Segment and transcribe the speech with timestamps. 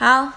[0.00, 0.30] 好，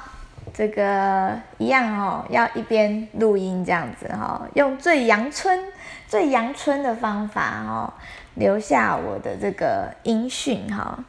[0.56, 5.66] 这个一样哦，要一边录音这样子哈、哦，用最阳春、
[6.08, 7.94] 最阳春的方法哦，
[8.34, 11.04] 留下我的这个音讯哈、哦。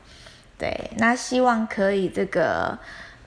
[0.58, 2.78] 对，那希望可以这个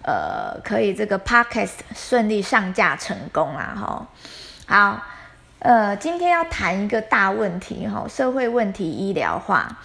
[0.04, 4.08] 呃，可以这个 podcast 顺利上架成功啦哈、
[4.68, 5.04] 好，
[5.58, 9.80] 呃，今天要谈一个大问题哈、哦，社会问题医疗化。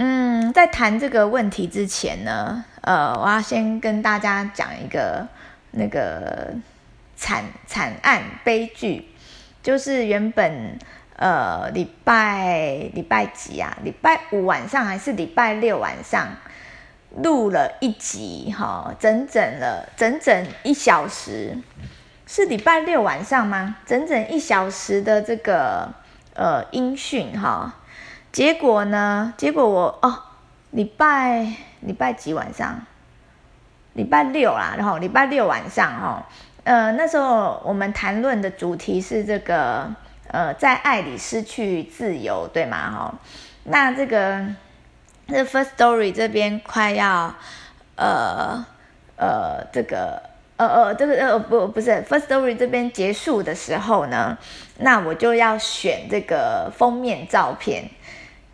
[0.00, 5.26] 嗯，在谈这个问题之前呢，呃，我要先跟大家讲一个
[5.72, 6.54] 那个
[7.16, 9.08] 惨惨案悲剧，
[9.60, 10.78] 就是原本
[11.16, 13.76] 呃礼拜礼拜几啊？
[13.82, 16.28] 礼拜五晚上还是礼拜六晚上
[17.16, 21.58] 录了一集哈、整整了整整一小时，
[22.24, 23.78] 是礼拜六晚上吗？
[23.84, 25.92] 整整一小时的这个
[26.34, 27.74] 呃音讯哈。
[28.38, 29.34] 结果呢？
[29.36, 30.16] 结果我哦，
[30.70, 31.44] 礼拜
[31.80, 32.80] 礼拜几晚上？
[33.94, 36.22] 礼拜六啦，然后礼拜六晚上、哦，
[36.62, 39.92] 呃，那时候我们谈论的主题是这个
[40.28, 42.88] 呃，在爱里失去自由，对吗？
[42.92, 43.14] 哈、哦，
[43.64, 44.46] 那这个
[45.26, 47.34] 这 first story 这边快要
[47.96, 48.64] 呃
[49.16, 50.22] 呃这个
[50.58, 54.38] 呃呃这个呃不不是 first story 这边结束的时候呢，
[54.76, 57.90] 那我就要选这个封面照片。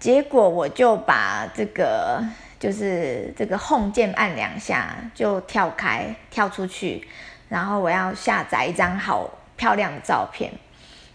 [0.05, 2.22] 结果我就把这个
[2.60, 7.08] 就是这个 home 键按两下就跳开跳出去，
[7.48, 10.52] 然后我要下载一张好漂亮的照片。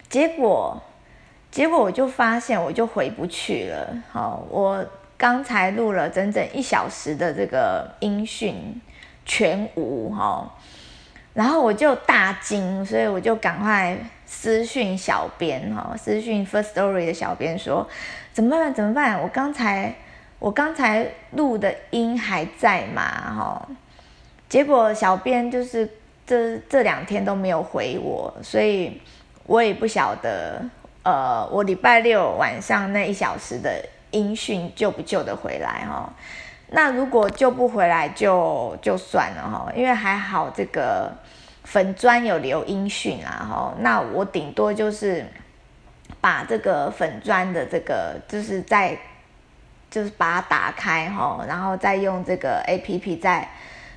[0.09, 0.81] 结果
[1.51, 3.95] 结果我就发现我就回不去了。
[4.11, 4.83] 好，我
[5.15, 8.81] 刚才录了整整一小时的这个音讯
[9.23, 10.51] 全无哈，
[11.35, 13.95] 然后我就大惊，所以我就赶快
[14.29, 17.85] 私讯小编哈，私讯 First Story 的小编说。
[18.31, 18.73] 怎么办？
[18.73, 19.21] 怎么办？
[19.21, 19.93] 我刚才
[20.37, 23.01] 我刚才录的音还在吗？
[23.03, 23.67] 哈，
[24.47, 25.89] 结果小编就是
[26.25, 29.01] 这这两天都没有回我，所以
[29.45, 30.63] 我也不晓得，
[31.03, 36.13] 呃，我礼拜六晚上那一小时的音讯救不救得回来哈？
[36.69, 41.11] 那如果救不回来就就算了哈，因为还好这个
[41.69, 45.25] 粉砖有留音讯啊哈，那我顶多就是。
[46.21, 48.97] 把这个粉砖的这个，就是在，
[49.89, 53.47] 就是把它打开哈，然后再用这个 APP 再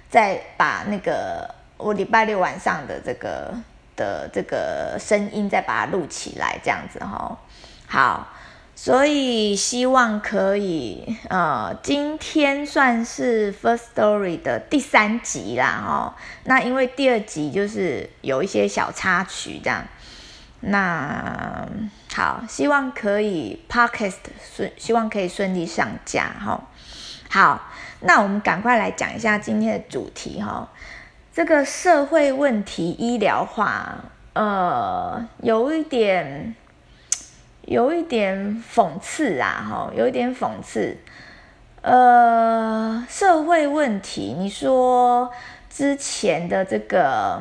[0.09, 3.53] 再把那个我礼拜六晚上的这个
[3.97, 7.37] 的这个声音再把它录起来，这样子哈。
[7.89, 8.29] 好，
[8.85, 16.17] 所以希望可以，呃，今天算是 First Story 的第三集啦哈。
[16.47, 19.85] 那因为第二集就是有一些小插曲这样。
[20.63, 21.65] 那
[22.13, 24.17] 好，希望可以 Podcast
[24.53, 26.61] 顺，希望可以顺利上架哈。
[27.31, 27.71] 好，
[28.01, 30.69] 那我们赶快来讲一下今天的主题哈。
[31.33, 36.57] 这个社会问题医疗化，呃，有一点，
[37.63, 40.97] 有一点讽刺啊哈，有一点讽刺。
[41.81, 45.31] 呃，社会问题，你说
[45.71, 47.41] 之前的这个。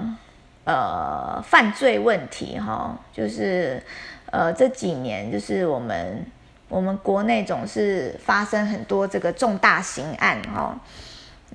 [0.64, 3.82] 呃，犯罪问题哈，就是
[4.28, 6.24] 呃这几年就是我们
[6.70, 10.80] 我们国内总是发生很多这个重大刑案哈，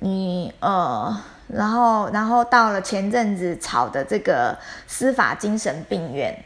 [0.01, 1.17] 你呃，
[1.47, 4.57] 然后然后到了前阵子炒的这个
[4.87, 6.43] 司法精神病院，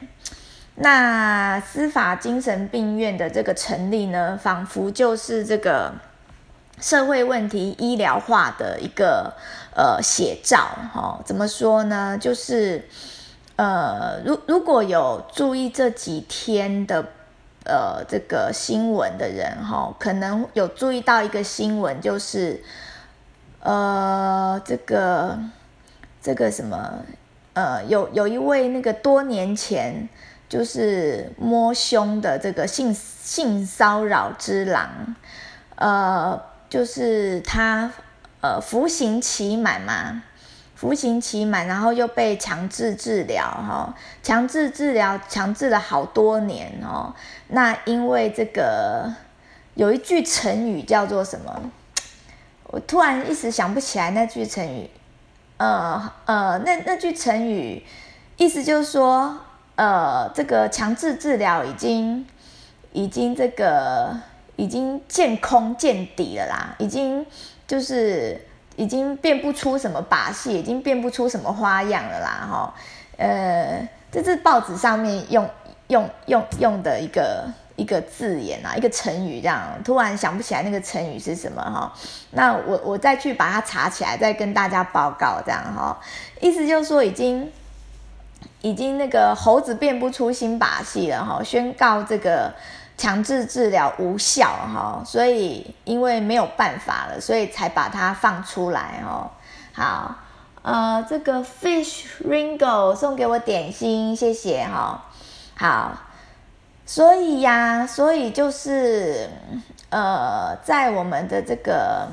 [0.81, 5.93] 那司法精神病院的这个成立呢，仿佛就是这个。
[6.79, 9.31] 社会问题医疗化的一个
[9.75, 12.17] 呃写照，哈、哦，怎么说呢？
[12.19, 12.83] 就是
[13.55, 17.05] 呃，如如果有注意这几天的
[17.65, 22.63] 呃这个新闻的人，哈、可能有注意到一个新闻，就是
[23.59, 25.37] 呃这个
[26.19, 27.05] 这个什么
[27.53, 30.09] 呃有有一位那个多年前
[30.51, 35.15] 就是摸胸的这个性性骚扰之狼，
[35.77, 36.51] 呃。
[36.71, 37.91] 就是他，
[38.39, 40.23] 呃，服刑期满嘛，
[40.73, 43.93] 服刑期满，然后又被强制治疗，哈，
[44.23, 47.13] 强制治疗，强制了好多年哦。
[47.49, 49.13] 那因为这个
[49.73, 51.61] 有一句成语叫做什么？
[52.67, 54.89] 我突然一时想不起来那句成语。
[55.57, 57.85] 呃呃，那那句成语
[58.37, 59.37] 意思就是说，
[59.81, 62.27] 呃，这个强制治疗已经
[62.91, 64.15] 已经这个。
[64.57, 67.25] 已经见空见底了啦，已经
[67.65, 68.39] 就是
[68.75, 72.73] 已经变不出什么把戏，已经变不出什么花样了啦，哈，
[73.17, 75.49] 呃，这是报纸上面用
[75.87, 77.43] 用用用的一个
[77.75, 81.91] 一个字眼啊，一个成语这样，突然想不起来那个成语是什么哈。
[82.31, 85.97] 那我我再去把它查起来，再跟大家报告这样哈。
[86.39, 87.51] 意思就是说，已经
[88.61, 92.53] 已经那个猴子变不出新把戏了哈，宣告这个
[92.97, 95.03] 强制治疗无效哈。
[95.05, 99.31] 所以因为没有办法了，所以才把它放出来哈。
[99.73, 100.15] 好。
[100.63, 105.05] 呃，这个 Fish Ringo 送给我点心，谢谢哈。
[105.55, 105.97] 好，
[106.85, 109.27] 所以呀，所以就是
[109.89, 112.07] 呃，在我们的这个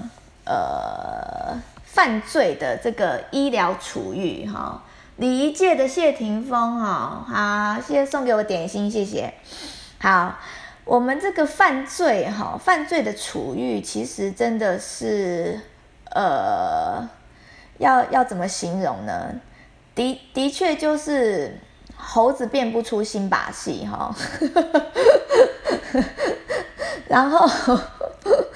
[0.46, 4.82] 呃犯罪的这个医疗处遇哈，
[5.18, 9.34] 礼仪界的谢霆锋哦，好，谢谢送给我点心，谢谢。
[10.00, 10.36] 好，
[10.84, 15.60] 我们这个犯罪哈，犯罪的处遇其实真的是
[16.14, 17.08] 呃。
[17.78, 19.40] 要要怎么形容呢？
[19.94, 21.56] 的的确就是
[21.96, 24.12] 猴子变不出新把戏哈，
[27.06, 27.48] 然后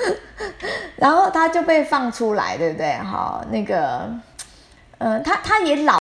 [0.98, 2.94] 然后他就被放出来，对不对？
[2.98, 4.10] 哈，那个，
[4.98, 6.01] 嗯、呃，他他也老。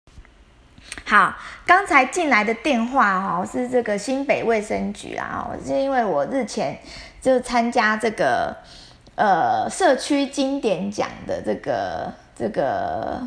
[1.11, 1.35] 好，
[1.67, 6.79] 刚才进来的电话哈是这个新北卫生局啊，是因为我日前
[7.21, 8.57] 就参加这个
[9.17, 12.13] 呃社区经典奖的这个。
[12.41, 13.21] 这个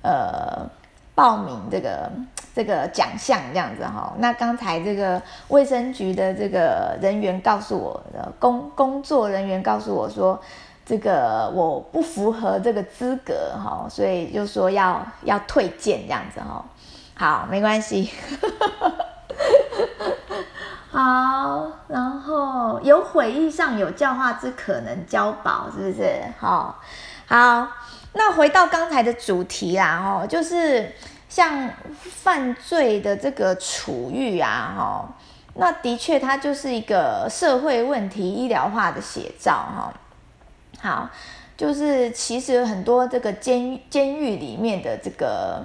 [0.00, 0.66] 呃，
[1.14, 2.10] 报名这个
[2.54, 10.40] 这个奖项这样子哈，那刚才这个卫生局的这个人员告诉我的工工作人员告诉我说，
[10.86, 16.64] 这个我不符合这个资格哈，所以就说要要退件这样子哈。
[17.16, 18.10] 好，没关系。
[20.90, 26.22] 好，然后有悔意上有教化之可能交保，是不是？
[26.38, 26.80] 好，
[27.26, 27.68] 好。
[28.18, 30.90] 那回到刚才的主题啦，哦，就是
[31.28, 31.68] 像
[31.98, 35.08] 犯罪的这个处遇啊，哈，
[35.54, 39.92] 那的确它就是一个社会问题医疗化的写照，哈。
[40.80, 41.10] 好，
[41.58, 45.62] 就是其实很多这个监监狱里面的这个，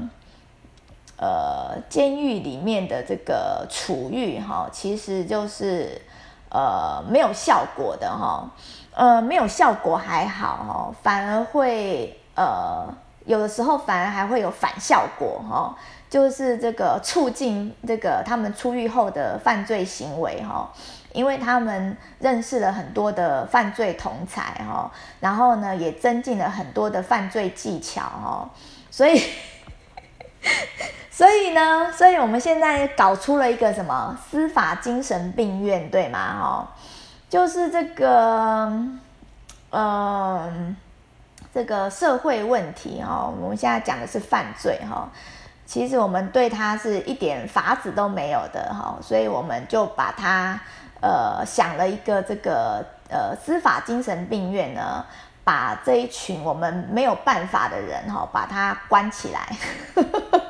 [1.21, 6.01] 呃，监狱里面的这个处遇，哈，其实就是
[6.49, 8.49] 呃没有效果的，哈，
[8.95, 12.17] 呃，没有效果还好，哈，反而会。
[12.33, 12.87] 呃，
[13.25, 15.75] 有的时候反而还会有反效果哈、
[16.09, 20.71] 就是这个促进这个他们出狱后的犯罪行为哈、
[21.11, 24.89] 因为他们认识了很多的犯罪同才哈，
[25.19, 28.49] 然后呢也增进了很多的犯罪技巧哈、
[28.89, 29.21] 所以
[31.11, 36.67] 所以呢，所以我们现在搞出了一个什么司法精神病院对吗、哦，
[37.29, 38.99] 就是这个嗯。
[39.69, 40.75] 呃
[41.53, 45.09] 这个社会问题哈，我们现在讲的是犯罪哈，
[45.65, 50.57] 其实我们对他是一点法子都没有的哈，所以我们就把他
[51.01, 55.05] 呃想了一个这个呃司法精神病院呢，
[55.43, 59.53] 把这一群我们没有办法的人哈，把他关起来。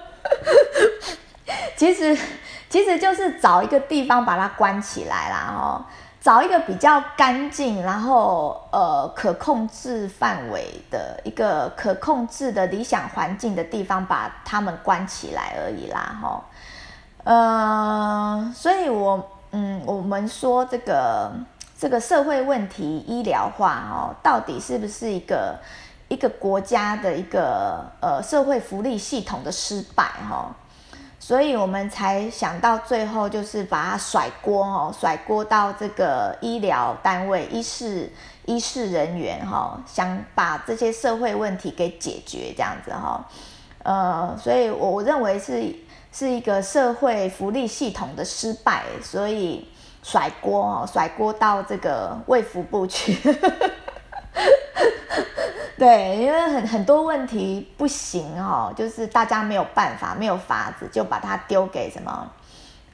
[1.81, 2.15] 其实
[2.69, 5.85] 其实就是找一个地方把它关起来啦哈。
[6.21, 16.43] 找一个比较干净，然后呃可控制范围的一个可控制的理想环境的地方，把他们关起来而已啦，哈，
[17.23, 21.31] 呃，所以我嗯，我们说这个
[21.75, 25.57] 这个社会问题医疗化，哈，到底是不是一个
[26.07, 30.53] 一个国家的一个呃社会福利系统的失败，哈？
[31.23, 38.11] 所以我们才想到最后就是把它甩锅哦，甩锅到这个医疗单位、医事、
[38.45, 43.23] 医事人员哈，想把这些社会问题给解决这样子哈。
[43.83, 45.73] 呃，所以我我认为是
[46.11, 49.69] 是一个社会福利系统的失败，所以
[50.01, 53.15] 甩锅哦，甩锅到这个卫福部去。
[55.77, 62.31] 对，因为很很多问题不行哈，就是大家没有办法，没有法子，就把它丢给什么？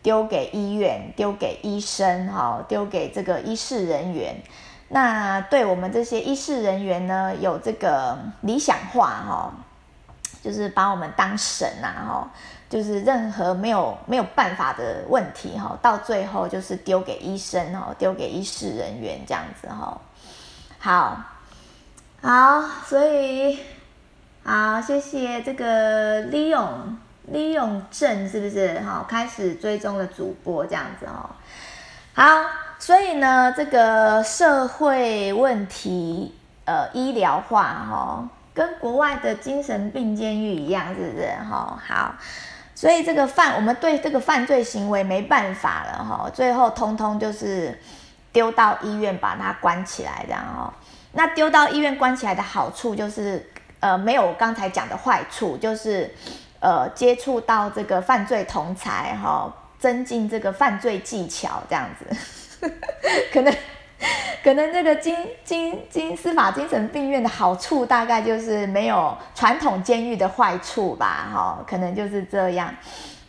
[0.01, 4.35] 丢给医院，丢给医生哈，丢给这个医事人员。
[4.87, 9.51] 那对我们这些医事人员呢，有这个理想化哈，
[10.41, 12.31] 就是把我们当神呐哈，
[12.69, 19.99] 就是任何没有没有办法的问题哈，到最后就是丢给医生哈，丢给医事人员这样子哈。
[20.87, 21.21] 好。
[22.21, 23.59] 好，所以
[24.45, 28.79] 好，谢谢这个利用利用正是不是？
[28.79, 31.29] 好，开始追踪的主播这样子哦。
[32.13, 32.25] 好，
[32.79, 41.27] 所以呢，这个社会问题呃医疗化哈，跟国外的精神病监狱一样，是不是？
[41.49, 42.15] 哈，好，
[42.73, 47.77] 所以这个犯我们对这个犯罪行为没办法了哈，最后通通就是。
[48.31, 50.73] 丢到医院把它关起来，这样哦。
[51.13, 56.13] 那丢到医院关起来的好处就是，呃，没有我刚才讲的坏处，就是，
[56.59, 62.69] 呃，接触到这个犯罪同侪哈、增进这个犯罪技巧这样子，
[63.33, 63.53] 可能。
[64.43, 72.73] 可能这个精精精司法精神病院的好处，大概就是没有传统监狱的坏处吧，哈，可能就是这样。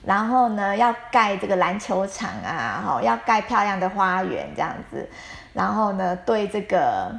[0.09, 5.07] 然后呢，要盖这个篮球场啊，哈，要盖漂亮的花园这样子。
[5.53, 7.13] 然后呢，对这个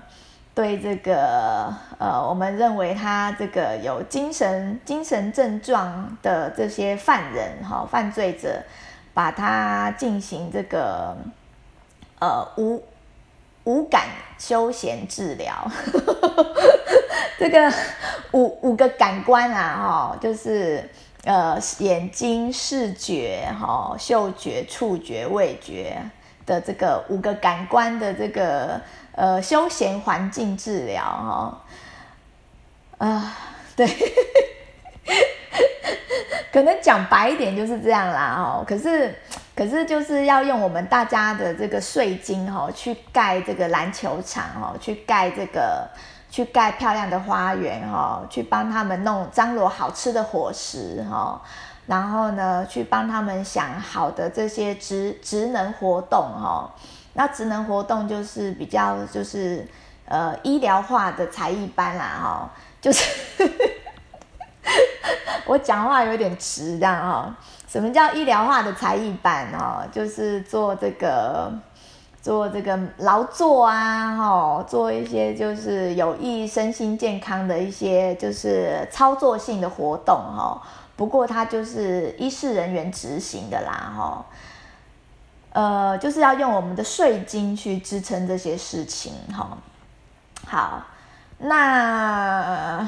[0.55, 8.63] 对这个呃，我们认为他这个有精神精神症状的这些犯人哈，犯罪者，
[9.13, 11.15] 把他进行这个
[12.19, 12.83] 呃无。
[13.65, 14.05] 五感
[14.39, 15.53] 休闲治疗，
[17.37, 17.71] 这个
[18.31, 20.89] 五五个感官啊，哈，就是
[21.23, 26.01] 呃眼睛、视觉、哈嗅觉、触觉、味觉
[26.45, 28.81] 的这个五个感官的这个
[29.13, 31.61] 呃休闲环境治疗，哈，
[32.97, 33.37] 啊，
[33.75, 33.87] 对，
[36.51, 39.15] 可能讲白一点就是这样啦，哦，可是。
[39.55, 45.85] 可是就是要用我们大家的这个税金哈，去盖这个篮球场哈，去盖这个，
[46.29, 51.41] 去盖漂亮的花园哈，去帮他们弄张罗好吃的伙食哈，
[51.87, 56.69] 然后呢，去帮他们想好的这些职职能活动哈。
[57.13, 59.67] 那职能活动就是比较就是
[60.05, 63.03] 呃医疗化的才艺班啦哈，就是
[65.47, 67.35] 我讲话有点直这样哈。
[67.67, 69.85] 什么叫医疗化的才艺班哦？
[69.91, 71.51] 就是做这个，
[72.21, 80.61] 做这个劳作啊，哈，做一些就是有益身心健康的一些就是操作性的活动哈。
[80.97, 84.25] 不过它就是医事人员执行的啦，哈。
[85.51, 89.57] 呃，就是要用我们的税金去支撑这些事情，哈。
[90.45, 90.83] 好，
[91.37, 92.87] 那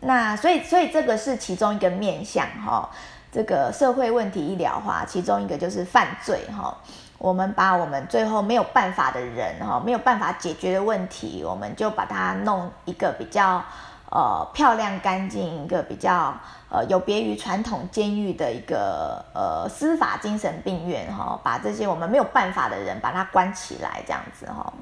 [0.00, 2.88] 那所以所以这个是其中一个面向，哈。
[3.32, 6.76] 这个社会问题医疗化，其中一个就是犯罪哈。
[7.22, 13.62] 我们把我们最后没有办法的人哈，没有办法解决的问题，我们就把它弄一个比较
[14.10, 16.34] 呃漂亮干净，一个比较
[16.68, 24.72] 呃有别于传统监狱的一个呃司法精神病院哈，把这些我们没有办法的人把它关起来这样子哈。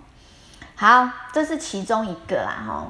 [0.75, 2.87] 好，这是其中一个啦哈。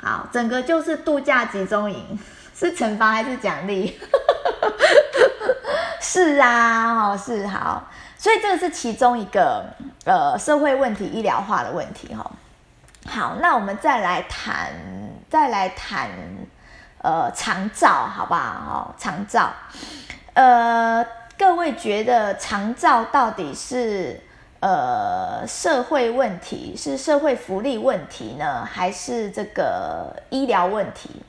[0.00, 2.16] 好，整个就是度假集中营，
[2.54, 3.98] 是惩罚还是奖励？
[6.00, 7.82] 是啊，哦，是好，
[8.24, 9.66] 所以这个是其中一个
[10.06, 12.30] 呃社会问题医疗化的问题哈。
[13.04, 14.72] 好，那我们再来谈，
[15.28, 16.08] 再来谈
[17.02, 18.40] 呃长照，好不好？
[18.40, 19.52] 哈，长照，
[20.32, 21.04] 呃，
[21.36, 24.18] 各位觉得长照到底是
[24.60, 31.22] 呃社会问题，是社会福利问题呢，还是这个医疗问题？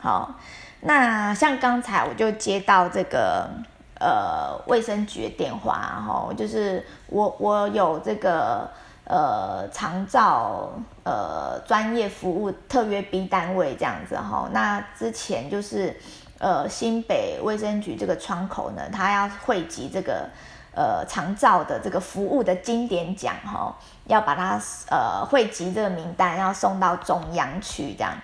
[0.00, 0.34] 好。
[0.80, 3.50] 那像刚才我就接到这个
[3.98, 5.74] 呃卫生局的电话
[6.06, 8.70] 哈，就是我我有这个
[9.04, 10.70] 呃长照
[11.04, 14.48] 呃专业服务特约 B 单位这样子哈。
[14.52, 15.98] 那之前就是
[16.38, 20.28] 呃新北卫生局这个窗口呢，他要汇集这个
[20.74, 28.14] 呃长照的这个服务的经典奖哈，要把它呃汇集这个名单，要送到中央去这样。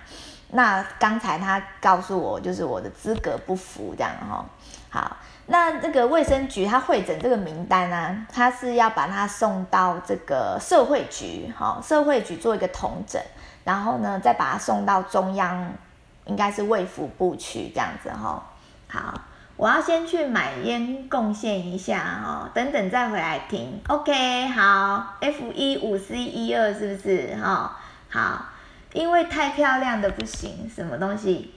[0.51, 4.45] 那刚才他告诉我，就是我的资格不符这样哈。
[4.89, 5.17] 好，
[5.47, 13.21] 那这个卫生局他会诊这个名单呢、啊，他是要把它送到这个社会局，哈，社会局做一个统整，
[13.63, 15.73] 然后呢再把它送到中央，
[16.25, 18.43] 应该是卫福部去这样子哈。
[18.87, 19.21] 好，
[19.55, 23.79] 我要先去买烟贡献一下哈，等等再回来听。
[23.87, 27.77] OK，好，F 一五 C 一二是不是哈？
[28.09, 28.45] 好。
[28.93, 31.53] 因为太漂亮的不行，什么东西？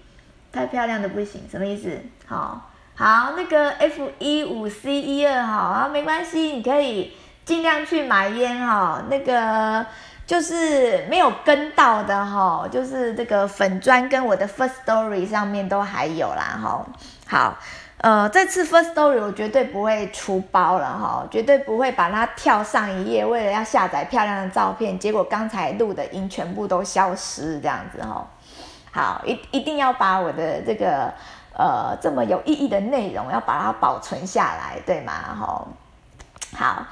[0.50, 1.96] 太漂亮的不行，什么意思？
[2.26, 9.86] 好，好，那个 F 一五 C 一二哈，啊，没关系，你可以尽量去买烟哈，那个
[10.26, 16.84] 就是没有跟到的哈，就是这个粉砖跟我的 First Story 上面都还有啦哈，
[17.28, 17.56] 好。
[18.00, 28.26] 呃，这次 First Story 我绝对不会出包了哈，绝对不会把它跳上一页，为了要下载漂亮的照片，结果刚才录的音全部都消失这样子哈。
[28.92, 31.12] 好，一一定要把我的这个
[31.58, 35.12] 呃这么有意义的内容要把它保存下来，对吗？
[35.12, 35.66] 哈，
[36.56, 36.86] 好，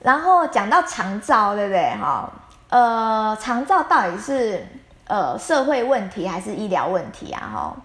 [0.00, 1.96] 然后讲到长照，对不对？
[1.96, 2.30] 哈，
[2.68, 4.66] 呃，长照到底是
[5.06, 7.40] 呃社会问题还是医疗问题啊？
[7.50, 7.76] 哈？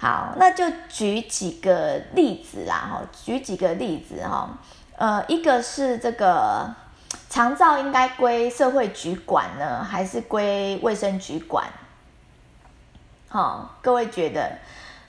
[0.00, 4.48] 好，那就举几个例子啦，哈，举几个例子哈，
[4.96, 6.74] 呃，一个是这个，
[7.30, 11.64] 长照应该归社会局管呢，还是归卫生局管？
[13.28, 14.58] 好、各位觉得？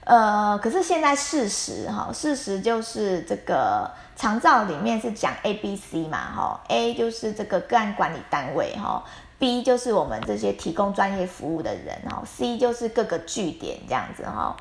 [0.10, 9.04] 呃，可是现在事实哈、事实就是这个长照里面是讲 A、B、C 嘛，哈、A 就是这个个案管理单位，哈、
[9.38, 14.58] B 就是我们这些提供专业服务的人，哈、C 就是各个据点这样子，哈、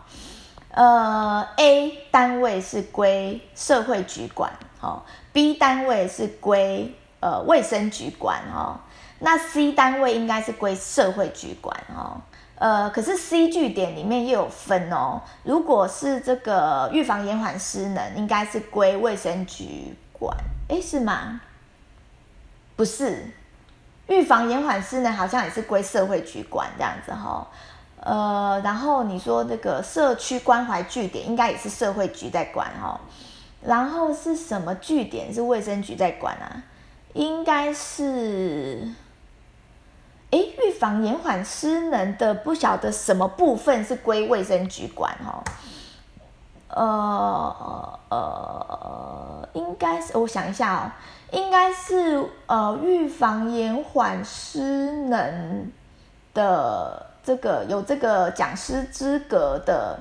[0.73, 4.53] 呃，A 单位是归社会局管，
[4.83, 5.01] 哦
[5.33, 8.77] ，B 单位是归呃卫生局管，哦，
[9.21, 12.21] 那 C 单位应该是归社会局管，哦，
[12.59, 20.37] 呃，可是 C 据点里面又有分哦，如果是这个预防延缓失能，应该是归卫生局管，
[20.69, 21.41] 诶，是吗？
[22.75, 23.31] 不是，
[24.09, 27.47] 预防延缓失能好像也是归社会局管这样子，哈、哦。
[28.01, 32.99] 呃，然后你说这个社区关怀据点应该也是社会局在管哈，
[33.65, 36.63] 然后是什么据点是卫生局在管啊？
[37.15, 38.89] 应该是，
[40.31, 45.43] 哎，预防延缓失能的不晓得什么部分是归卫生局管哈？
[46.69, 50.93] 呃呃，应该是我想一下哦，
[51.33, 55.71] 应该是呃预防延缓失能
[56.35, 57.07] 的。
[57.25, 59.99] 这个有这个讲师资格的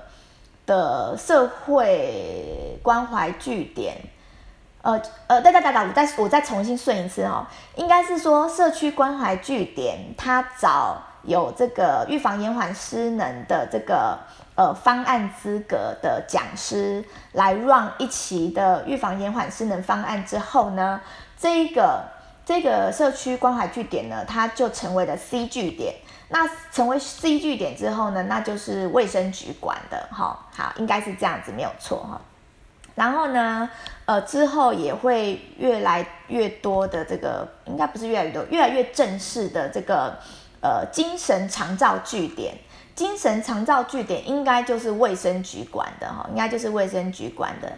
[0.66, 3.98] 的社会关怀据点，
[4.88, 14.18] 呃呃，等等等等，我再我再重新顺一次、哦，应该是说社区关怀据点，他找有这个预防延缓失能的这个
[14.56, 17.04] 呃方案资格的讲师
[17.34, 21.02] 来 run 一期的预防延缓失能方案之后呢，
[21.38, 22.06] 这一个
[22.46, 25.96] 这个社区关怀据点呢，它就成为了 C 据点。
[26.30, 32.22] 那成为 C 据点之后呢，那就是卫生局管的，哈，好，应该是这样子，没有错，哈。
[32.98, 33.70] 然后呢，
[34.06, 40.18] 呃，之后也会越来越多的这个，应该不是越来越多，越来越正式的这个，
[40.62, 42.56] 呃，精神长照据点，
[42.96, 47.72] 精神长照据点应该就是卫生局管的，哈，应该就是卫生局管的。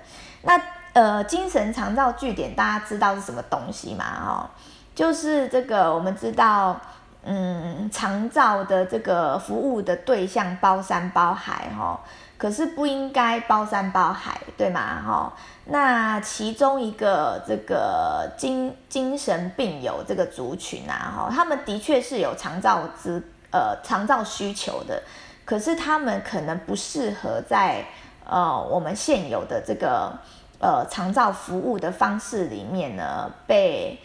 [0.44, 0.58] 那
[0.94, 4.06] 呃，精神长照据点大家知道是什么东西吗？
[4.06, 4.50] 哈，
[4.96, 6.80] 就是这个，我们知道。
[7.22, 12.00] 嗯，长照的这个服务的对象包山包海哈，
[12.40, 14.82] 可是不应该包山包海，对吗？
[15.06, 15.34] 哈，
[15.66, 23.22] 那其中一个这个精精神病友这个族群啊，哈，他们的确是有长照资
[23.52, 25.04] 呃长照需求的，
[25.44, 27.86] 可是他们可能不适合在
[28.26, 30.18] 呃我们现有的这个
[30.60, 34.00] 呃长照服务的方式里面呢被。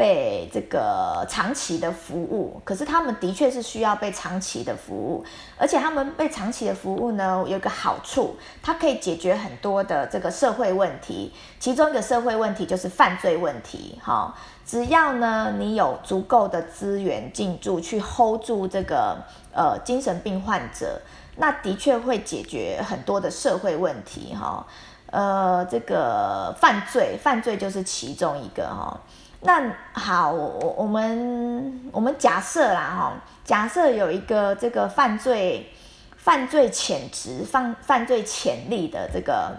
[0.00, 5.22] 被这个长期的服务，可是他们的确是需要被长期的服务，
[5.58, 14.00] 而且他们被长期的服务呢，有个好处，它可以解决很多的这个社会问题，其中一个社会问题就是犯罪问题。
[14.02, 14.34] 哈，
[14.64, 19.18] 只要呢你有足够的资源进驻去 hold 住这个
[19.52, 20.98] 呃精神病患者，
[21.36, 24.34] 那的确会解决很多的社会问题。
[24.34, 24.66] 哈，
[25.10, 28.98] 呃，这个犯罪犯罪就是其中一个哈。
[29.42, 35.72] 那好，我我们我们假设啦哈，假设有一个这个犯罪
[36.14, 39.56] 犯罪潜质、犯犯罪潜力的这个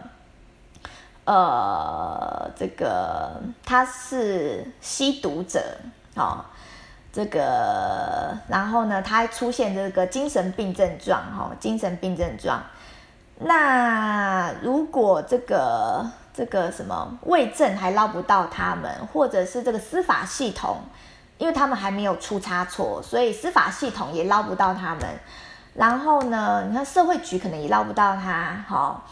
[1.26, 5.60] 呃这个他是吸毒者
[6.16, 6.46] 哦，
[7.12, 12.62] 这个然后呢，他还出现这个精神病症状哈，精神病症状，
[13.40, 16.06] 那如果这个。
[16.34, 20.78] 这个什么卫政还捞不到他们，或者是这个司法系统，
[21.38, 25.04] 因为他们还没有出差错，所以司法系统也捞不到他们。
[25.74, 29.04] 然后呢，你看社会局可能也捞不到他，哈，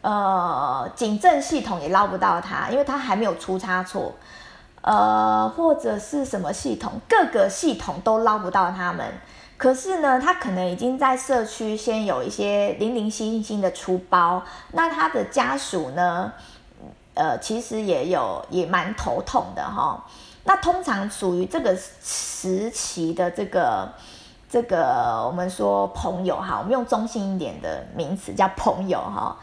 [0.00, 4.14] 呃，警政系统也捞不到他，因为他还没有出差错，
[4.82, 9.06] 呃，或者是什么系统，各个系统都捞不到他们。
[9.56, 16.32] 可是呢，他可能已经在社区先有一些零零星星的出包，那他的家属呢？
[17.18, 20.00] 呃，其实也有也蛮头痛的哈。
[20.44, 23.92] 那通常属于这个时期的这个
[24.48, 29.36] 这个，我们说朋友哈，我们用中性一点的名词叫朋友哈。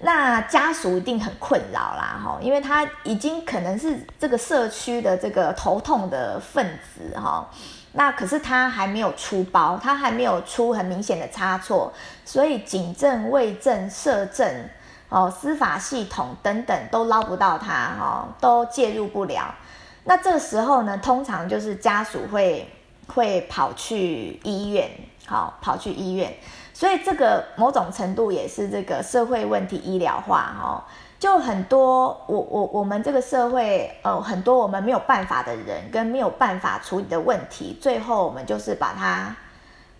[0.00, 7.48] 那家属一定很困扰啦哈，因为他已经可能是这个社区的这个头痛的分子哈。
[7.92, 11.92] 那可是他还没有出包，他还没有出很明显的差错，
[12.24, 14.68] 所以警政、卫政、社政。
[15.10, 19.54] 哦，司法系统等等都捞不到他，哦，都介入不了。
[20.04, 22.66] 那这个时候呢，通常就是家属会
[23.06, 24.88] 会跑去医院，
[25.26, 26.32] 好、哦，跑去医院。
[26.72, 30.82] 所以这个某种程度也是这个社会问题医疗化，哦。
[31.18, 39.36] 就很多我我我们这个社会，呃，很多我们没有办法的人跟没有办法处理的问题，最后我们就是把它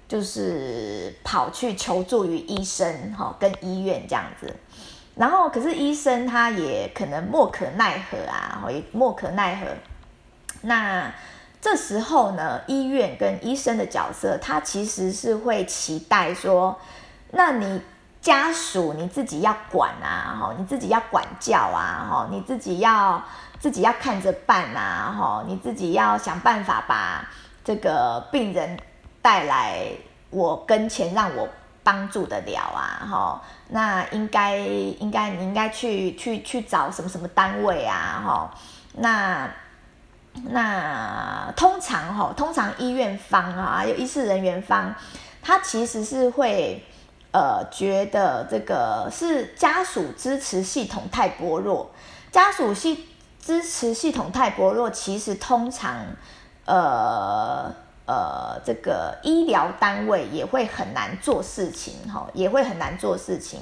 [0.08, 4.56] 就是跑去求助于医生，哈，跟医院这样子。
[5.14, 9.66] 然后可是医生他也可能莫可奈何啊，也莫可奈何。
[10.62, 11.12] 那
[11.60, 16.78] 这时候呢，医院跟医生的角色，他其实是会期待说，
[17.32, 17.82] 那你
[18.20, 23.22] 家属你自己要管啊，你自己要管教啊，你自己要
[23.58, 27.28] 自己要看着办啊，哈，你自己要想办法把
[27.62, 28.78] 这个病人
[29.20, 29.86] 带来
[30.30, 31.46] 我跟前，让我
[31.82, 38.54] 帮助得了啊，哈，那应该应该你应该去去去找什么什么单位啊，哈，
[38.96, 39.50] 那。
[40.44, 44.94] 那通常哈，通常医院方啊，有医事人员方，
[45.42, 46.84] 他其实是会
[47.32, 51.90] 呃觉得这个是家属支持系统太薄弱，
[52.30, 53.08] 家属系
[53.40, 56.06] 支持系统太薄弱，其实通常
[56.64, 57.74] 呃
[58.10, 63.60] 呃这个医疗单位也会很难做事情哈，也会很难做事情。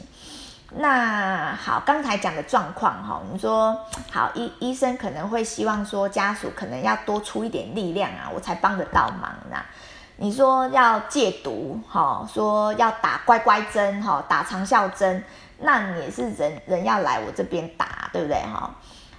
[0.71, 3.79] 那好，刚才讲的状况哈，你说
[4.11, 9.63] 好医医生可能会希望说家属可能要多出一点力量啊，我才帮得到忙呐。
[10.17, 15.23] 你说要戒毒哈，说要打乖乖针哈，打长效针，
[15.59, 18.71] 那也是人人要来我这边打，对不对哈？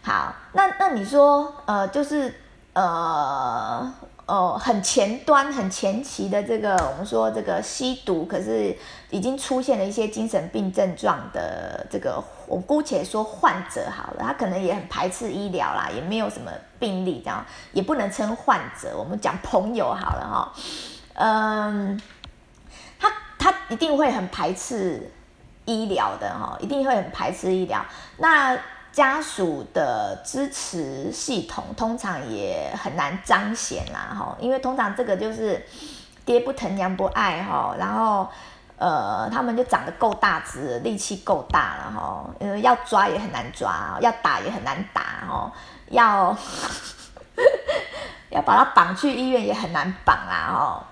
[0.01, 2.33] 好，那那你说呃，就是
[2.73, 3.93] 呃。
[4.29, 8.77] 哦，很前端、很前期的这个，我们说这个吸毒，可是
[9.09, 20.53] 已经出现了一些精神病症状的这个，我姑且说患者好了，他可能也很排斥医疗啦，也没有什么病历，这样也不能称患者，我们讲朋友好了哈。
[21.15, 21.99] 嗯，
[22.99, 25.11] 他他一定会很排斥
[25.65, 27.83] 医疗的哈，一定会很排斥医疗。
[28.17, 28.55] 那
[28.91, 35.63] 家属的支持系统通常也很难彰显啦，哈，因为通常这个就是
[36.25, 38.27] 爹不疼娘不爱哈，然后
[38.77, 45.51] 呃，他们就长得够大只，力气够大了哈，呃，要抓也很难抓，要打也很难打哈，
[45.89, 46.35] 要
[48.31, 50.87] 要把他绑去医院也很难绑啦哈，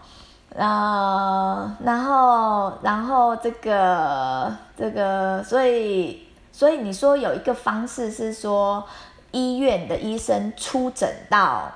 [0.55, 6.26] 呃，然后然后这个这个，所以。
[6.57, 8.83] 所以你说有一个方式是说，
[9.29, 11.71] 医院的医生出诊到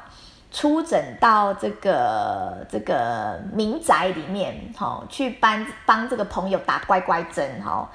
[0.52, 7.88] 出诊到这个这个民宅里面，哈，去帮帮这个朋友打乖乖针，哈，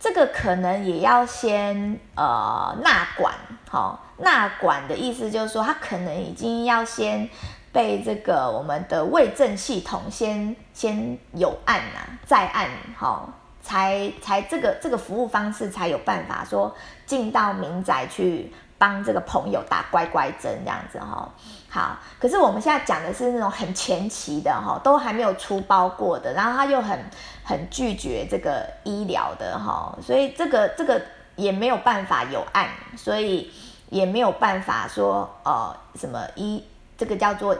[0.00, 3.34] 这个可能也要先呃纳管，
[3.70, 7.28] 哈，纳管的意思就是说，他可能已经要先
[7.70, 13.28] 被这个我们的卫政系统先先有案呐，在案，哈。
[13.70, 16.74] 才才这个这个服务方式才有办法说
[17.06, 21.32] 进到民宅去帮这个朋友打乖乖针这样子哈。
[21.68, 26.98] 好，可是我们现在讲的是那种很前期的哈，都还没有出包过的，然后他又很
[27.44, 31.00] 很拒绝这个医疗的哈，所以这个这个
[31.36, 33.52] 也没有办法有案，所以
[33.88, 36.64] 也没有办法说呃什么医
[36.98, 37.56] 这个叫做。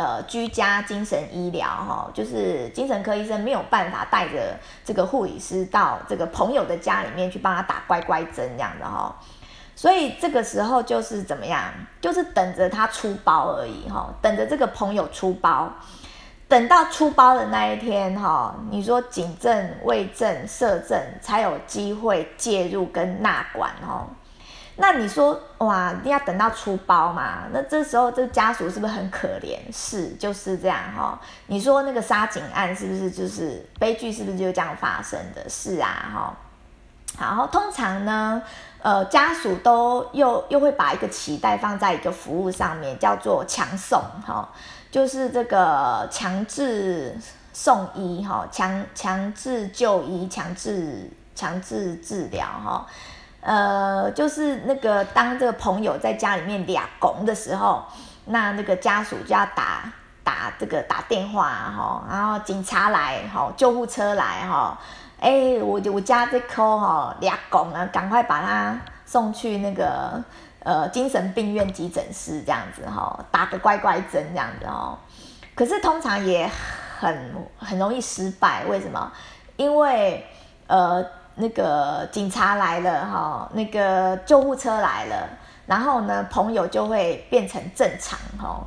[0.00, 9.14] 呃，居家精神医疗哈，就是精神科医生没有办法带着这个护理师到这个朋友的家里面去帮他打乖乖针这样的哈，
[9.76, 11.64] 所以这个时候就是怎么样，
[12.00, 15.70] 就是等着他出包而已哈，等着这个朋友出包，
[16.48, 24.06] 等到出包的那一天哈，你说警政、卫政、社政才有机会介入跟纳管哈。
[24.80, 27.44] 那你说哇，一定要等到出包嘛？
[27.52, 29.58] 那这时候这家属是不是很可怜？
[29.72, 31.20] 是，就是这样哈。
[31.46, 34.10] 你说那个杀警案是不是就是悲剧？
[34.10, 35.48] 是不是就这样发生的？
[35.48, 36.36] 是啊哈。
[37.18, 38.40] 然后通常呢，
[38.80, 44.48] 呃，家属都又又会把一个期待放在一个服务上面，叫做强送哈，
[44.90, 47.14] 就是这个强制
[47.52, 52.86] 送医哈，强强制就医，强制强制治疗哈。
[53.42, 57.82] 呃，就是那个当这个朋友在家里面俩拱的时候，
[58.26, 59.90] 那那个家属就要打
[60.22, 64.78] 打这个打电话哈，然后警察来哈，救护车来哈，
[65.18, 70.22] 哎，我我家这口哈俩拱啊，赶快把他送去那个
[70.62, 74.98] 呃精神病院急诊室这样子哈，打个乖乖针这样子哦。
[75.54, 76.46] 可是通常也
[76.98, 79.10] 很很容易失败，为什么？
[79.56, 80.26] 因为
[80.66, 81.02] 呃。
[81.36, 85.28] 那个警察来了哈，那个救护车来了，
[85.66, 88.60] 然后呢，朋友就会变成正常哈，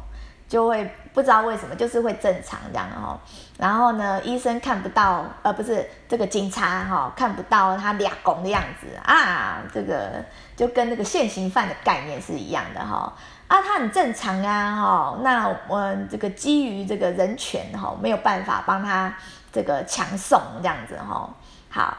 [0.48, 3.20] 就会不知道为什么，就是会正常这样哈。
[3.58, 10.24] 然后呢，医生看不到，呃，不是这个警察哈，看不到他俩拱的样子啊，这个
[10.56, 13.14] 就跟那个现行犯的概念是一样的哈。
[13.48, 15.18] 啊，他很正常啊哈。
[15.22, 19.14] 那我们这个基于这个人权哈，没有办法帮他
[19.52, 21.30] 这个强送这样子哈。
[21.70, 21.98] 好，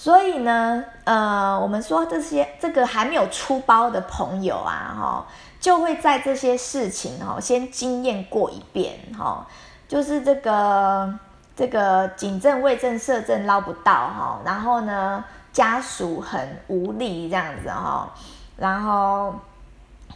[0.00, 5.26] 所以呢，呃，我们说这些这个还没有出包的朋友啊哈。
[5.60, 9.46] 就会在这些事情哈，先经验过一遍哈，
[9.86, 11.14] 就是这个
[11.54, 18.10] 这个警政、卫政、社政捞不到哈，然后呢，家属很无力这样子哈，
[18.56, 19.34] 然后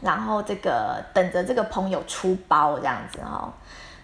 [0.01, 3.53] 然后这个等着这个朋友出包这样子哈，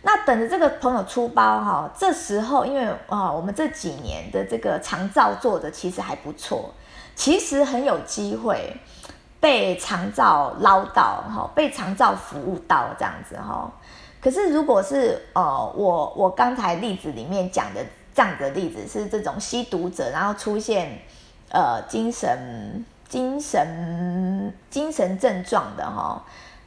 [0.03, 6.73] 那等着这个朋友出包哈，这时候因为啊，我们这几年的这个长照做的其实还不错，
[7.15, 8.77] 其实很有机会。
[9.43, 13.73] 被长照捞到哈，被长照服务到这样子哈。
[14.21, 17.81] 可是如果是呃，我我刚才例子里面讲的
[18.15, 20.91] 这样的例子是这种吸毒者，然后出现
[21.49, 26.23] 呃精神精神精神症状的哈，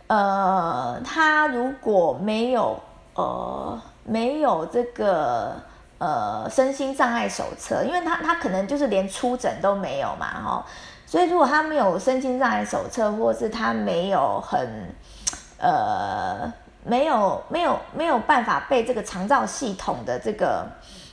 [0.07, 2.75] 呃，他如果没有
[3.15, 5.55] 呃没有这个
[5.97, 10.65] 呃身心障碍手册，因为他他可能就是连出诊都没有嘛哈。
[11.05, 14.91] 所以，如果他没有身心障碍手册，或是他没有很，
[15.59, 16.51] 呃，
[16.83, 20.65] 没有没有没有办法被这个长照系统的这个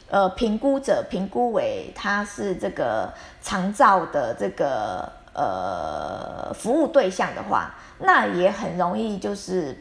[0.08, 9.76] 呃评估者评估为他是这个长照的这个呃服务对象的话，那也很容易就是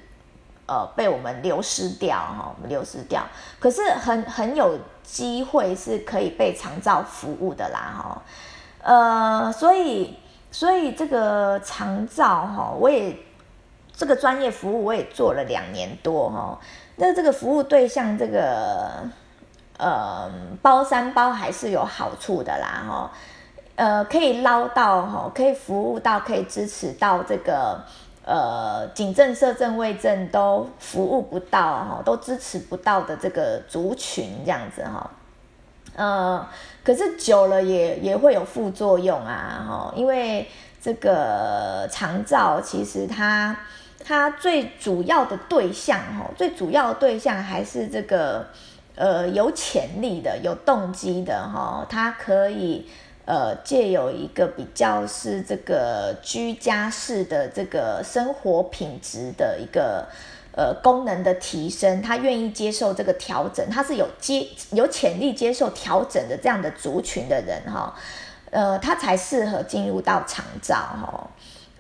[0.70, 3.24] 呃被我们流失掉哈，我们流失掉。
[3.60, 8.22] 可是很很有机会是可以被长照服务的啦哈。
[8.84, 10.18] 呃，所以，
[10.52, 13.18] 所以这个长照哈，我也
[13.94, 16.60] 这个专业服务我也做了两年多哈。
[16.96, 19.04] 那这个服务对象，这个
[19.78, 23.12] 呃包山包还是有好处的啦哈。
[23.76, 27.82] 呃，可以捞到哈，可以服务到，可以支持到这个
[28.30, 35.10] 呃警政、社政、卫政都服务不到哈，都支持不到的这个族群这样子哈。
[35.96, 36.48] 呃，
[36.84, 40.48] 可是久了也也会有副作用啊，哈，因为
[40.80, 43.58] 这个长照其实它
[44.06, 48.46] 它最主要的对象，哈，最主要的对象还是这个
[48.94, 52.88] 呃有潜力的、有动机的，哈，它可以
[53.30, 60.08] 呃借有一个比较是这个居家式的这个生活品质的一个。
[60.52, 67.96] 呃，功能的提升，他愿意接受这个调整，他是有接有潜力接受调整的这样的族群的人哈，
[68.50, 71.30] 呃，他才适合进入到长照哈，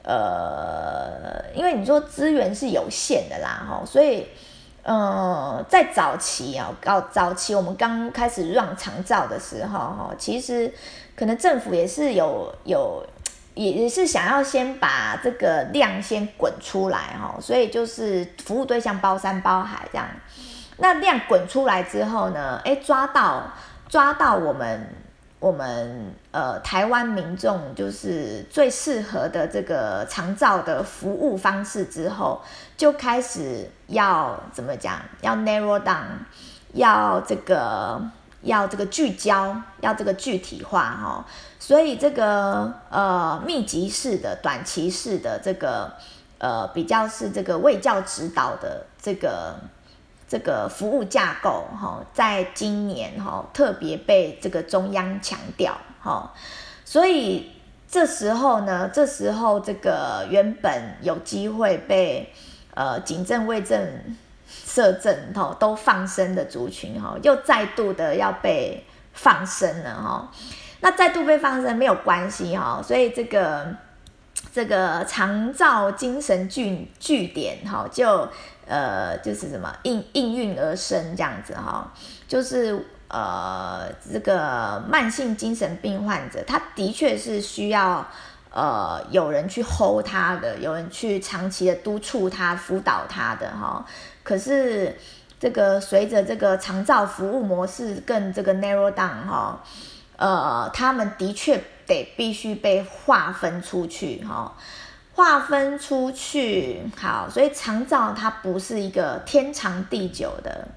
[0.03, 4.27] 呃，因为你说资源是有限的啦哈，所以
[4.89, 10.73] 呃，在早期啊，搞早期我们刚开始让长照的时候哈，其实
[11.15, 13.05] 可能政府也是有有。
[13.55, 20.07] 也也是想要先把这个量先滚出来哈，所以就是服务对象包山包海这样。
[20.77, 23.51] 那量滚出来之后呢，诶，抓到
[23.89, 24.87] 抓到我们
[25.39, 32.41] 我们呃台湾民众就是最适合的这个长照的服务方式之后，
[32.79, 35.01] 就开始要怎么讲？
[35.19, 36.05] 要 narrow down，
[36.71, 38.01] 要这个
[38.43, 41.25] 要这个聚焦，要这个具体化哈。
[41.59, 45.91] 所以这个呃密集式的、短期式的这个
[46.37, 49.59] 呃比较是这个卫教指导的这个
[50.29, 56.31] 这个服务架构哈，在今年哈特别被这个中央强调哈，
[56.85, 57.51] 所以
[57.89, 62.33] 这时候呢，这时候这个原本有机会被
[62.73, 63.79] 呃警政、卫政、
[64.47, 70.31] 社政哈都放生的族群哈，又再度的要被放生了哈。
[70.81, 73.67] 那再度被放生没有关系哈，所以这个
[74.53, 78.27] 这个长照精神据据点哈，就
[78.65, 81.91] 呃就是什么应应运而生这样子哈，
[82.29, 88.07] 就是呃这个慢性精神病患者，他的确是需要
[88.51, 93.85] 呃有人去 hold 他的，有人去长期的督促他、辅导他的哈。
[94.23, 94.97] 可是
[95.39, 99.63] 这个随着这个长照服务模式更这个 narrow down 哈。
[100.21, 104.53] 呃，他们的确得必须被划分出去哈，
[105.15, 110.67] 划分出去好，所以长照它不是一个天长地久的，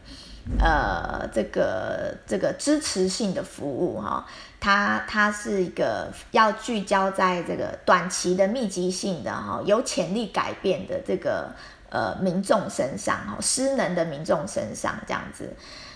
[0.61, 4.25] 呃，这个这个支持性的服务哈，
[4.63, 11.53] 它它是一个要聚焦在这个短期的密集性的哈，有潜力改变的这个
[11.91, 15.53] 呃民众身上哈，失能的民众身上这样子。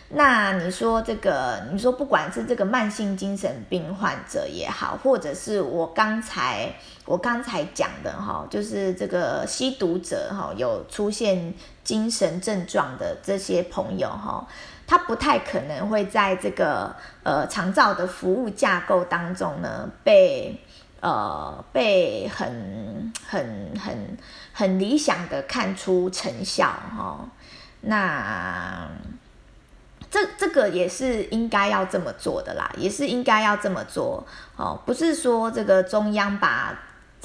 [0.08, 6.74] 那你说这个，你说不管是这个慢性精神病患者也好，或者是我刚才
[7.04, 14.46] 我刚才讲的哈，就是这个吸毒者哈，有出现精神症状的这些朋友哈，
[14.86, 20.60] 他不太可能会在这个呃长照的服务架构当中呢被
[21.00, 24.16] 呃被很很很
[24.52, 27.28] 很理想的看出成效哈，
[27.82, 28.88] 那。
[30.08, 34.24] 这这个也是应该要这么做的啦，也是应该要这么做
[34.56, 36.72] 哦，不是说这个中央把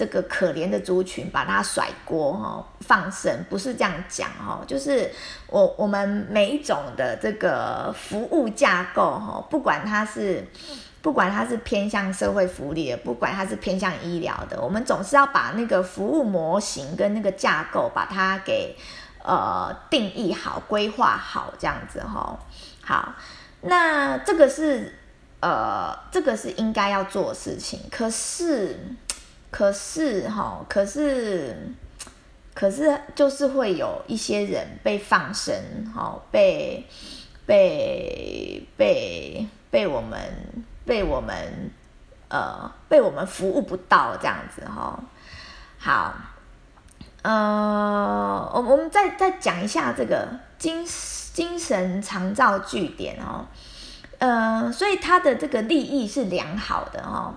[0.01, 5.11] 这个可怜的族群把它甩锅哦，放生，不是这样讲哦，就是
[5.45, 10.43] 我我们每一种的这个服务架构哦，不管它是
[11.03, 18.75] 不管它是偏向社会福利的，不管它是偏向医疗的，我们总是要把那个服务模型跟那个架构把它给
[19.23, 22.39] 呃定义好、规划好这样子哈、
[22.83, 23.13] 好，
[23.61, 24.95] 那这个是
[25.41, 27.81] 呃，这个是应该要做的事情。
[27.91, 28.79] 可是，
[29.51, 31.55] 可是哈，可是，
[32.55, 35.53] 可是就是会有一些人被放生，
[35.93, 36.87] 哈，被
[37.45, 40.19] 被被被我们
[40.85, 41.35] 被我们
[42.29, 44.99] 呃被我们服务不到这样子哈。
[45.77, 46.15] 好，
[47.21, 50.87] 呃，我我们再再讲一下这个精。
[51.33, 53.45] 精神长照据点哦，
[54.19, 57.33] 呃，所以他的这个利益是良好的哦，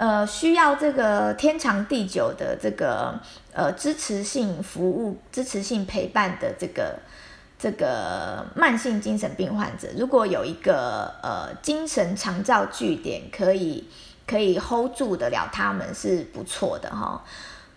[0.00, 3.20] 呃，需要这个天长地久的这个
[3.52, 6.98] 呃支持性服务、支持性陪伴的这个
[7.58, 13.90] 这个慢性精神病患者，如果有一个呃精神长照据点可以
[14.26, 17.22] 可以 hold 住得了，他们是不错的哈、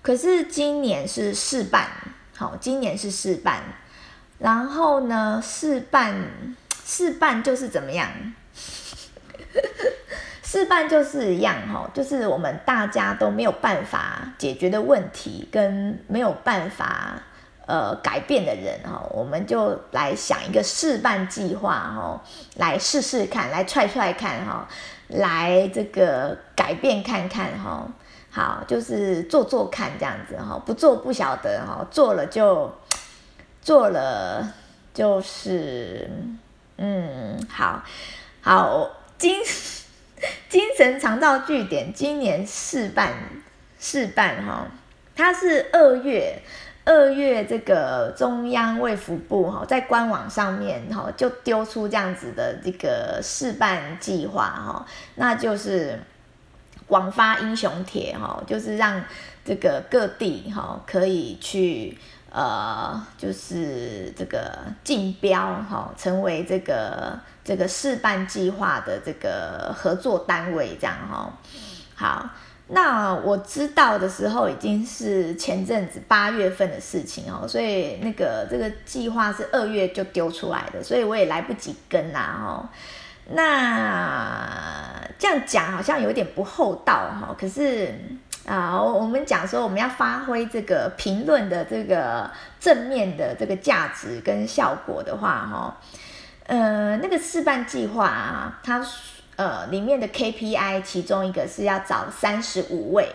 [0.02, 1.90] 可是今年是试办，
[2.38, 3.62] 好、今年是试办。
[4.40, 6.56] 然后呢，试办
[6.86, 8.10] 试办就是怎么样？
[10.54, 17.16] 试办就是一样哈，就是我们大家都没有办法解决的问题，跟没有办法
[17.66, 22.22] 呃改变的人哈，我们就来想一个试办计划哈，
[22.58, 24.68] 来试试看，来踹踹看哈，
[25.08, 27.88] 来这个改变看看哈，
[28.30, 32.72] 好，就是做做看这样子哈，不做不晓得哈，做了就。
[33.66, 34.54] 做了
[34.94, 36.10] 就是，
[36.76, 37.82] 嗯，好，
[38.42, 39.42] 好，精
[40.54, 43.12] 精神肠道据点今年试办
[43.80, 44.68] 试办哈，
[45.16, 46.40] 它是二月
[46.86, 54.86] 二月这个中央卫福部哈在官网上面哈就丢出这样子的这个试办计划哈，
[55.16, 56.00] 那就是
[56.86, 59.04] 广发英雄帖哈，就是让
[59.44, 61.98] 这个各地哈可以去。
[62.36, 65.40] 呃，就是这个竞标
[65.70, 71.32] 哈，成为这个这个试办计划的这个合作单位，这样哈。
[71.96, 72.30] 好，
[72.68, 82.70] 那我知道的时候已经是前阵子八月份的事情哦，所以那个这个计划是二月就丢出来的，所以我也来不及跟呐哦。
[83.32, 87.94] 那这样讲好像有点不厚道哈，可是。
[88.46, 92.30] 啊，我们讲说我们要发挥这个评论的这个
[92.60, 95.78] 正面的这个价值跟效果的话，哈，
[96.46, 98.86] 呃，那个试办计划啊，它
[99.36, 103.10] 呃里面的 KPI 其中一个是要找三十五位，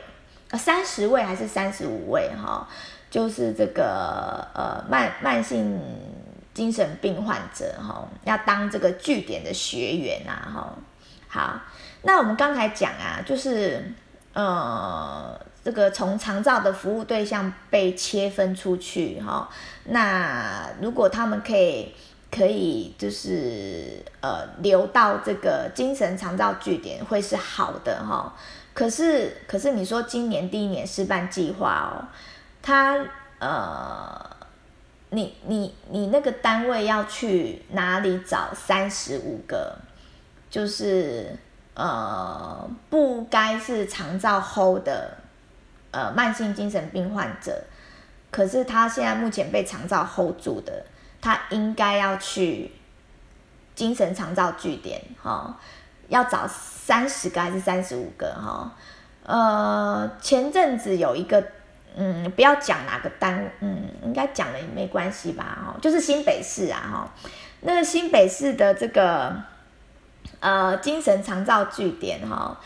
[0.51, 2.67] 呃，三十位还是三十五位哈，
[3.11, 5.81] 就是这个呃慢慢性
[6.55, 10.75] 精神病患者哈，要当这个据点的学员啊，哈，
[11.29, 11.61] 好，
[12.03, 13.93] 那我们刚才讲啊，就是。
[14.35, 19.49] 呃，这个从长照的服务对象被切分出去哈、
[19.87, 21.93] 那如果他们可以
[22.31, 28.33] 可以就是呃留到这个精神长照据点会是好的哈、哦，
[28.75, 32.05] 可是可是你说今年第一年试办计划哦，
[32.63, 32.99] 他
[33.39, 34.37] 呃
[35.11, 39.77] 你你你那个单位要去哪里找三十五个
[40.51, 41.37] 就是。
[41.81, 45.17] 呃，不该是长照 hold 的，
[45.93, 47.57] 呃，慢性精神病患者，
[48.33, 50.85] 可是他现在目前被长照 hold 住的，
[51.21, 52.73] 他应该要去
[53.75, 55.55] 精神长照据点，哈、哦，
[56.09, 58.73] 要找三十个还是三十五个，哈、
[59.25, 59.33] 哦，
[60.03, 61.45] 呃，前阵子有一个，
[61.97, 67.05] 嗯，不要讲哪个单，嗯，应该讲了也没关系吧，哈、哦，就是新北市啊，哈、哦，
[67.61, 69.35] 那个新北市的这个。
[70.41, 72.57] 呃，精神长照据点哈，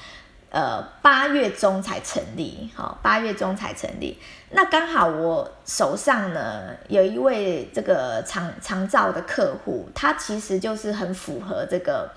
[0.52, 4.18] 呃八月中才成立，好，八月中才成立。
[4.50, 12.10] 那刚好我手上呢有一位这个长长照的客户，他其实就是很符合这个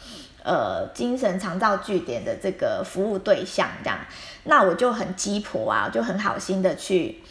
[0.44, 3.98] 呃精神长照据点的这个服务对象这样。
[4.44, 7.24] 那我就很鸡婆啊，就很好心的去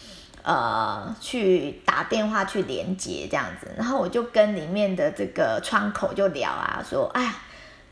[0.42, 7.34] 呃去打电话去连接这样子，然后我就跟里面的这个窗口就聊啊，说哎呀。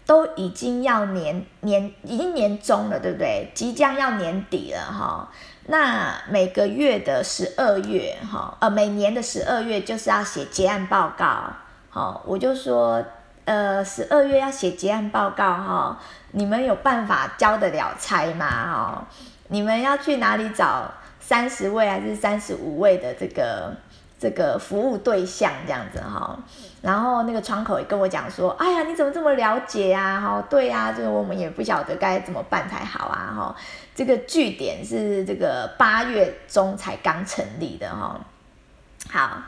[0.05, 3.51] 都已经要年年已经年终了，对不对？
[3.55, 5.29] 即将要年底了哈。
[5.67, 11.27] 那每个月的十二月哈，呃，每年的十二月就是要写结案报告。
[11.91, 13.05] 好，我就说，
[13.45, 15.99] 呃，十二月要写结案报告哈，
[16.33, 18.47] 你们有办法交得了差吗？
[18.47, 19.07] 哈，
[19.49, 23.75] 你们要去哪里找三十位还是三十五位的这个？
[24.23, 26.39] 这个服务对象这样子哈，
[26.83, 30.21] 然后那个窗口也跟我讲说，哎呀，你怎么这么了解啊？
[30.21, 33.33] 哈，对呀，就是我们也不晓得该怎么办才好啊。
[33.37, 33.57] 哈，
[33.95, 38.21] 这个据点是这个八月中才刚成立的哈。
[39.09, 39.43] 好，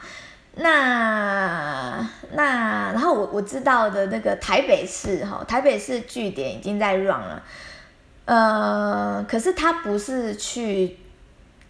[0.55, 7.43] 那那然后我我知道的那个台北市哈，台北市据点已经在 run 了，
[8.27, 10.97] 呃，可是他不是去，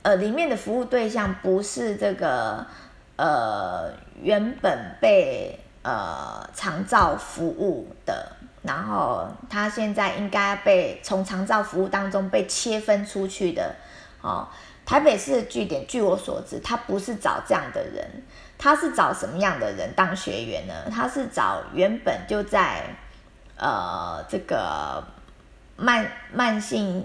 [0.02, 2.66] 呃，里面的服务对象不是这个。
[3.16, 3.92] 呃，
[4.22, 13.74] 原本被呃长照服务的，然后他现在应该被从长照服务当中被切分出去的。
[14.22, 14.48] 哦，
[14.86, 18.06] 台北市的据点，据我所知，他不是找这样的人，
[18.56, 20.74] 他是找什么样的人当学员呢？
[20.90, 22.84] 他是找原本就在
[23.56, 25.04] 呃这个
[25.76, 27.04] 慢慢性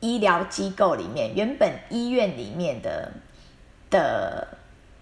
[0.00, 3.12] 医疗机构里面，原本医院里面的
[3.88, 4.48] 的。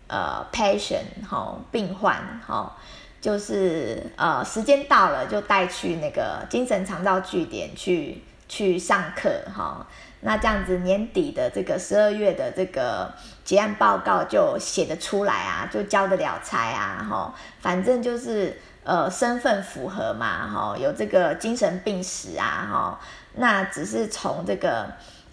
[0.07, 2.15] 呃，patient 哈，病患
[2.47, 2.77] 哈，
[3.21, 9.87] 就是呃，时间到了就带去那个精神长照据点去去上课哈。
[10.21, 13.13] 那这样子年底的这个十二月的这个
[13.45, 17.35] 结案报告就写得出来啊，就交得了差啊哈。
[17.61, 23.01] 反正就是呃，身份符合嘛哈，有这个精神病史啊哈。
[23.37, 24.87] 那只是从这个。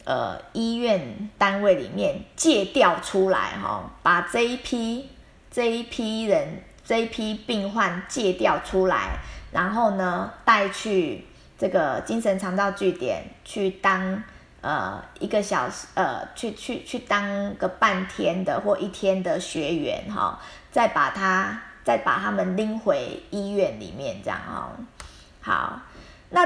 [0.04, 5.08] 呃，医院单位里面借调出来哈、把这一批
[5.52, 9.20] 这一批人这一批病患借调出来，
[9.52, 14.24] 然后呢带去这个精神肠道据点去当
[14.62, 20.40] 呃一个小时呃去去去当个半天的或一天的学员哈、
[20.72, 24.84] 再把他再把他们拎回医院里面这样哈、哦。
[25.42, 25.82] 好，
[26.32, 26.44] 那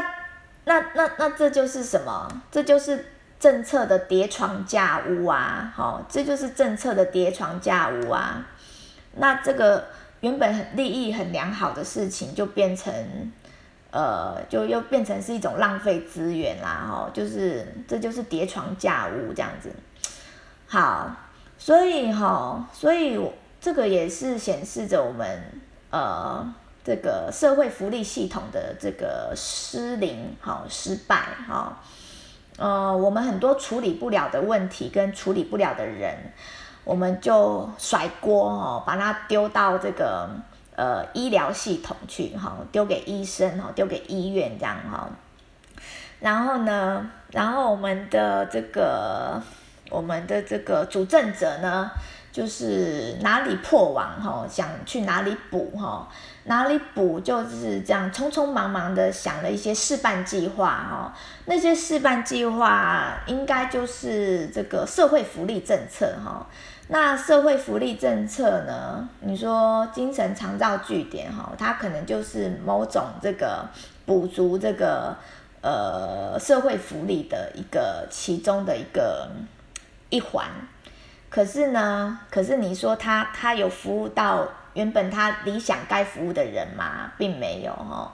[0.66, 2.41] 那那那这就是什么？
[2.51, 3.14] 这就是。
[3.40, 8.48] 政策的叠床架屋啊，好，这就是政策的叠床架屋啊。
[9.18, 9.86] 那这个
[10.22, 13.32] 原本很利益很良好的事情，就变成，
[13.92, 19.70] 呃，就又变成是一种浪费资源啦，哈，就是这就是叠床架屋这样子。
[20.68, 21.16] 好，
[21.58, 23.20] 所以哈，所以
[23.62, 25.40] 这个也是显示着我们
[25.92, 31.82] 呃这个社会福利系统的这个失灵，哈，失败，哈。
[32.58, 36.16] 呃，我们很多处理不了的问题跟处理不了的人，
[36.86, 40.30] 我们就甩锅哦，把它丢到这个
[40.76, 45.10] 呃医疗系统去哈，丢给医生哈，丢给医院这样哈。
[46.22, 49.41] 然后呢，然后我们的这个
[49.89, 51.91] 我们的这个主政者呢，
[52.32, 56.08] 就是哪里破网哈，想去哪里补哈。
[56.48, 61.14] 哪里补就是这样，匆匆忙忙的想了一些试办计划哈，
[61.46, 66.46] 那些试办计划应该就是这个社会福利政策哈。
[66.89, 69.10] 那社会福利政策呢？
[69.22, 73.68] 你说精神长照据点哈，它可能就是某种这个
[74.06, 75.18] 补足这个
[75.62, 79.32] 呃社会福利的一个其中的一个
[80.12, 80.46] 一环。
[81.32, 84.48] 可是呢，可是你说他他有服务到。
[84.76, 88.14] 原本他理想该服务的人嘛，并没有哈，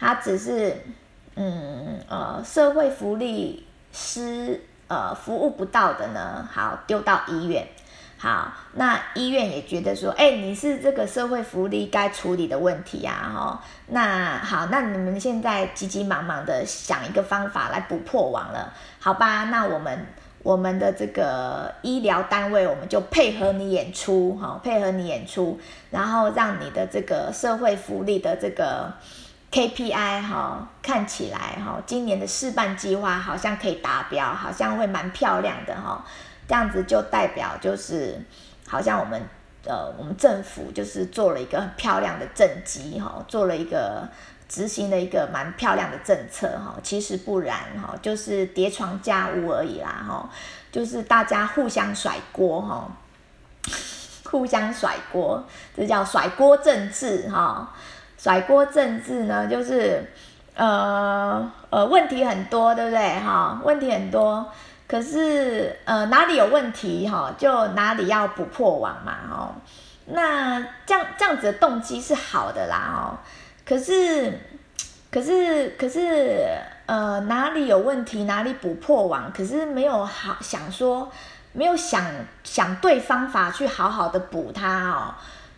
[0.00, 0.74] 他只是
[1.36, 7.66] 嗯呃社会福利师呃服务不到的呢，好丢到医院，
[8.16, 20.06] 好那医院也觉得说，哎，你是这个社会福利该处理的问题呀，哈，那好，那你们现在急急忙忙的想一个方法来补破网了，好吧，那我们。
[20.42, 25.58] 我们的这个医疗单位，我们就配合你演出，哈，配合你演出，
[25.90, 28.92] 然后让你的这个社会福利的这个
[29.50, 36.04] KPI，哈，看起来，哈，今年的试办计划好像可以达标，好像会蛮漂亮的，哈，
[36.46, 38.20] 这样子就代表就是，
[38.66, 39.20] 好像我们，
[39.64, 44.08] 呃，我们政府就是做了一个很漂亮的政绩，哈，做了一个
[44.48, 50.26] 执行了一个蛮漂亮的政策哈，其实不然哈，就是叠床架屋而已啦哈，
[50.72, 52.90] 就是大家互相甩锅哈，
[54.24, 55.44] 互相甩锅，
[55.76, 57.74] 这叫甩锅政治哈，
[58.16, 60.10] 甩锅政治呢就是
[60.54, 63.60] 呃呃问题很多对不对哈？
[63.62, 64.50] 问题很多，
[64.86, 69.54] 可是呃哪里有问题哈，就哪里要补破网嘛哈，
[70.06, 73.20] 那这样这样子的动机是好的啦哦。
[73.68, 74.40] 可是，
[75.10, 76.48] 可是，可是，
[76.86, 79.30] 呃，哪里有问题，哪里补破网。
[79.30, 81.12] 可是没有好想说，
[81.52, 82.02] 没有想
[82.42, 85.14] 想对方法去好好的补它哦。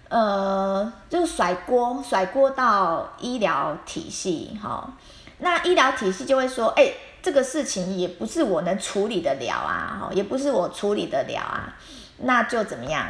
[0.09, 4.91] 呃，就甩锅，甩锅到医疗体系哈、哦。
[5.39, 6.93] 那医疗体系就会说，哎，
[7.23, 11.77] 这个事情也不是我能处理得了啊，也不是我处理得了啊，
[12.19, 13.07] 那就怎么样？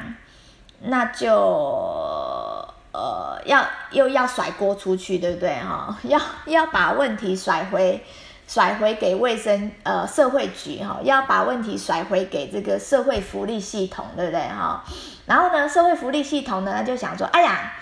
[0.83, 2.69] 那就。
[2.93, 8.05] 呃，要又要甩锅出去，对不对哈、 要要把问题甩回
[8.49, 14.83] 甩回给卫生呃社会局哈、要把问题甩回给这个社会福利系统，对不对哈、
[15.27, 17.73] 然后呢，社会福利系统呢就想说，哎呀，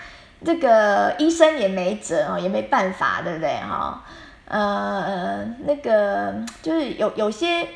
[0.45, 4.03] 这个医生也没辙哦，也没办法，对不对哈、
[4.45, 7.67] 呃，那个就是有有些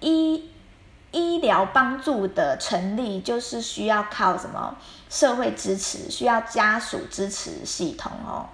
[0.00, 0.50] 医
[1.10, 4.74] 医疗帮助的成立，就是需要靠什么？
[5.12, 8.46] 社会支持需要家属支持系统哦，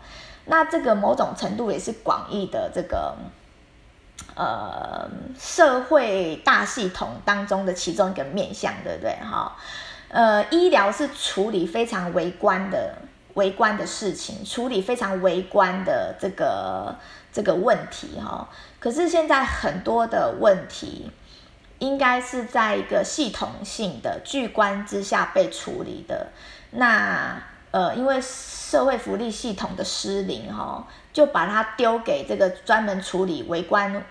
[0.46, 3.14] 那这个某种程度也是广义的这个
[4.34, 9.56] 呃社会大系统当中的其中一个面向，对不对哈？
[10.08, 12.92] 呃，医疗是处理非常微观的
[13.34, 16.92] 微观的事情，处理非常微观的这个
[17.32, 18.48] 这个问题哈。
[18.80, 21.08] 可是现在很多的问题。
[21.78, 26.28] 应该是在一个系统性的巨观之下被处理的。
[26.70, 34.02] 那呃，因为社会福利系统的失灵哈、哦，就把它丢给这个专门处理微观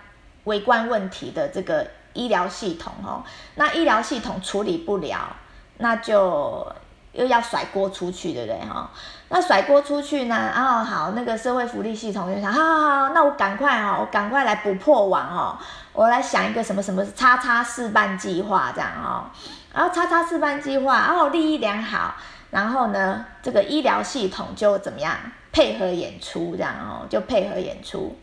[0.43, 3.24] 微观问题的这个医疗系统、哦。
[3.55, 5.36] 那医疗系统处理不了，
[5.80, 6.72] 那就
[7.13, 8.91] 又要甩锅出去，对不对哈？
[9.30, 10.36] 那甩锅出去呢？
[10.36, 15.57] 啊、哦，好，那个社会福利系统就想，好好好，那我赶快哦，我赶快来补破网哦。
[15.91, 19.25] 我来想一个什么什么叉叉试办计划这样哦，
[19.73, 22.15] 然后叉叉试办计划，然后立意良好，
[22.51, 25.15] 然后呢，这个医疗系统就怎么样
[25.51, 28.15] 配合演出这样哦，就配合演出，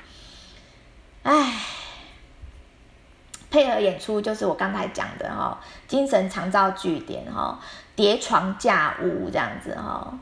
[1.24, 1.52] 哎，
[3.50, 7.58] 配合演出就是我刚才讲的哈，精神常照据点哈，
[7.96, 10.14] 叠床架屋这样子哈，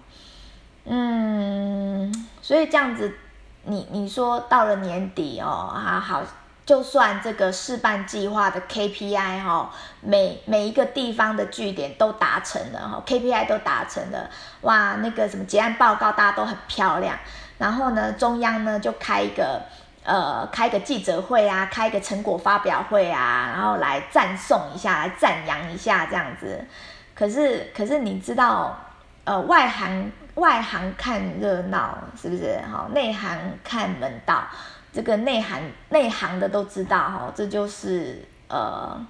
[0.85, 3.17] 嗯，所以这样子，
[3.65, 6.23] 你你说到了年底哦，啊好。
[6.65, 9.69] 就算这个试办计划的 KPI 哈，
[10.01, 14.31] 每每一个地方的据点都达成了哈，KPI 都达成了，
[14.61, 17.19] 哇，那个什么结案报告大家都很漂亮，
[17.59, 19.61] 然后呢，中央呢就开一个
[20.05, 26.65] 呃开个记者会啊，开一个成果发表会啊，然后来赞颂一下，来赞扬一下这样子。
[27.13, 28.79] 可是可是你知道，
[29.25, 32.59] 呃，外行外行看热闹是不是？
[32.61, 34.47] 哈，内行看门道。
[34.93, 39.07] 这个内行内行的都知道哈，这就是呃，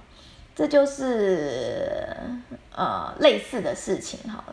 [0.55, 2.05] 这就是
[2.73, 4.43] 呃类似的事情哈，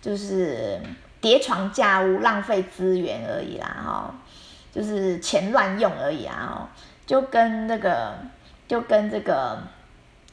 [0.00, 0.80] 就是
[1.20, 4.14] 叠床架屋浪费资源而已啦哈，
[4.72, 6.68] 就是钱乱用而已啊，
[7.06, 8.14] 就跟那个
[8.66, 9.58] 就跟这个。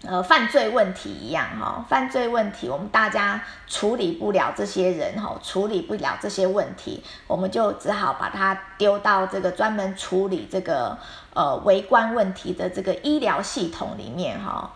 [0.03, 10.95] 呃，犯罪问题一样哈，犯罪问题我们大家处理不了这些人哈，处理不了这些问题，我们就只好把它丢到这个专门处理这个
[11.33, 14.71] 呃围观问题的这个医疗系统里面哈。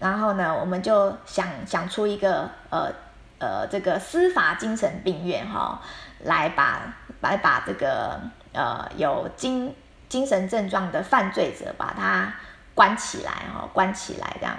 [0.00, 2.90] 然后呢，我们就想想出一个呃
[3.40, 5.82] 呃这个司法精神病院哈，
[6.24, 8.18] 来把来把这个
[8.54, 9.74] 呃有精
[10.08, 12.32] 精神症状的犯罪者把他。
[12.74, 14.56] 关起来哈，关起来这样，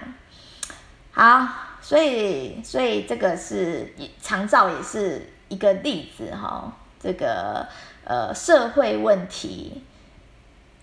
[1.12, 1.48] 好，
[1.82, 7.68] 所以所以这个是长照也是一个例子哈，这个
[8.04, 9.84] 呃社会问题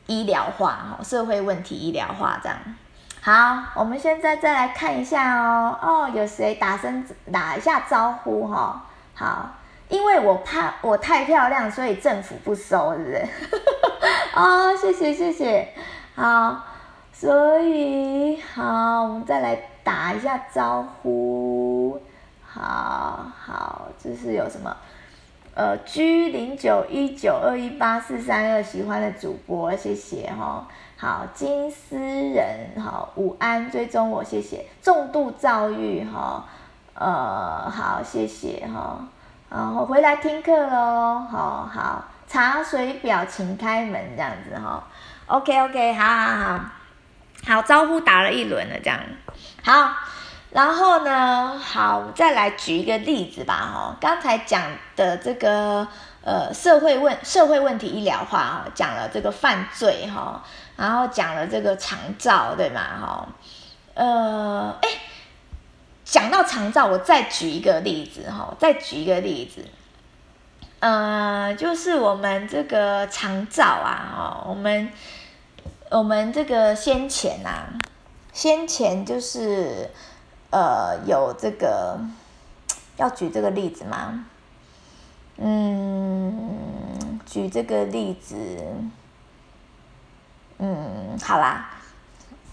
[0.06, 2.58] 医疗化哈，社会问题医疗化这样。
[3.22, 8.86] 好，我们现在再来看一下哦哦，有谁打声打一下招呼哈？
[9.14, 9.50] 好，
[9.88, 13.28] 因为我怕我太漂亮，所以政府不收，是不是？
[14.34, 15.74] 哦，谢谢谢谢，
[16.16, 16.66] 好。
[17.20, 19.54] 所以好，我们再来
[19.84, 22.00] 打一下招呼。
[22.42, 24.74] 好好，这是有什么？
[25.54, 30.66] 呃，G 零九一九二一八四三二喜欢的主播，谢谢哈。
[30.96, 34.64] 好，金丝人，好，午安，追踪我，谢谢。
[34.80, 36.46] 重度躁郁哈，
[36.94, 38.98] 呃，好，谢谢哈。
[39.50, 42.06] 然后回来听课喽，好好。
[42.26, 44.82] 茶水表请开门这样子哈。
[45.26, 46.60] OK OK，好好好，
[47.46, 49.00] 好招呼打了一轮了这样，
[49.64, 49.94] 好，
[50.50, 53.96] 然后呢，好再来举一个例子吧哈。
[54.00, 54.62] 刚才讲
[54.94, 55.88] 的这个
[56.22, 60.42] 呃社会问社会问题医疗化哈，讲了这个犯罪哈，
[60.76, 63.28] 然后讲了这个长照对吗哈？
[63.94, 64.88] 呃，哎，
[66.04, 69.64] 讲到长照，我再举一个例子哈，再举一个例子。
[70.78, 74.90] 呃，就是我们这个长照啊，哦，我们
[75.90, 77.66] 我们这个先前啊，
[78.32, 79.90] 先前就是
[80.50, 81.98] 呃有这个
[82.96, 84.24] 要举这个例子吗？
[85.38, 88.36] 嗯，举这个例子，
[90.58, 91.68] 嗯，好啦，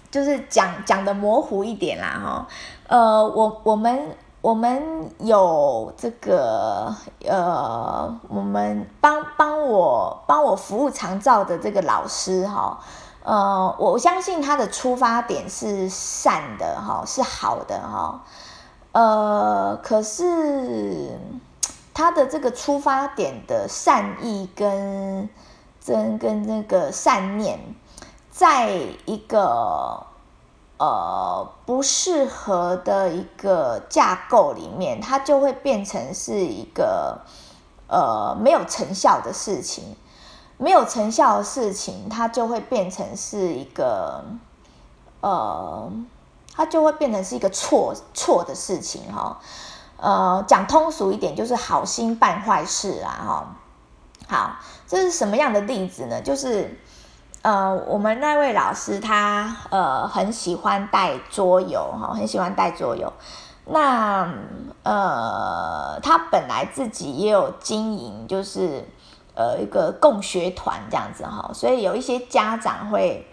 [0.09, 2.47] 就是讲讲的模糊一点啦，哈，
[2.87, 4.17] 呃，我我们。
[4.39, 12.79] 我们有这个呃，我们帮帮我帮我服务长照的这个老师哈，
[13.27, 18.23] 呃，我相信他的出发点是善的哈，是好的哈，
[18.93, 21.19] 呃，可是
[21.93, 25.27] 他的这个出发点的善意跟
[25.81, 27.59] 真跟那个善念，
[28.31, 28.71] 在
[29.05, 30.07] 一个。
[30.79, 37.19] 呃，不适合的一个架构里面，它就会变成是一个
[37.87, 39.95] 呃没有成效的事情，
[40.57, 44.23] 没有成效的事情，它就会变成是一个
[45.21, 45.91] 呃，
[46.55, 49.39] 它就会变成是一个错错的事情哈。
[49.97, 53.55] 呃，讲通俗一点，就是好心办坏事啊哈。
[54.27, 54.55] 好，
[54.87, 56.21] 这是什么样的例子呢？
[56.21, 56.79] 就是。
[57.43, 63.13] 呃，我们那位老师他呃很喜欢带桌游哈，很喜欢带桌游。
[63.67, 64.27] 那
[64.83, 68.85] 呃，他本来自己也有经营，就是
[69.37, 73.25] 呃一个共学团这样子哈，所以有一些家长会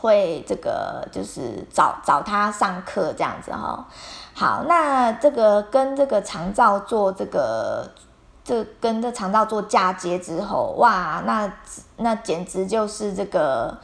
[0.00, 3.86] 会这个就是找找他上课这样子哈。
[4.34, 7.88] 好，那这个跟这个长照做这个。
[8.46, 11.50] 这跟这长照做嫁接之后，哇，那
[11.96, 13.74] 那简直就是这个，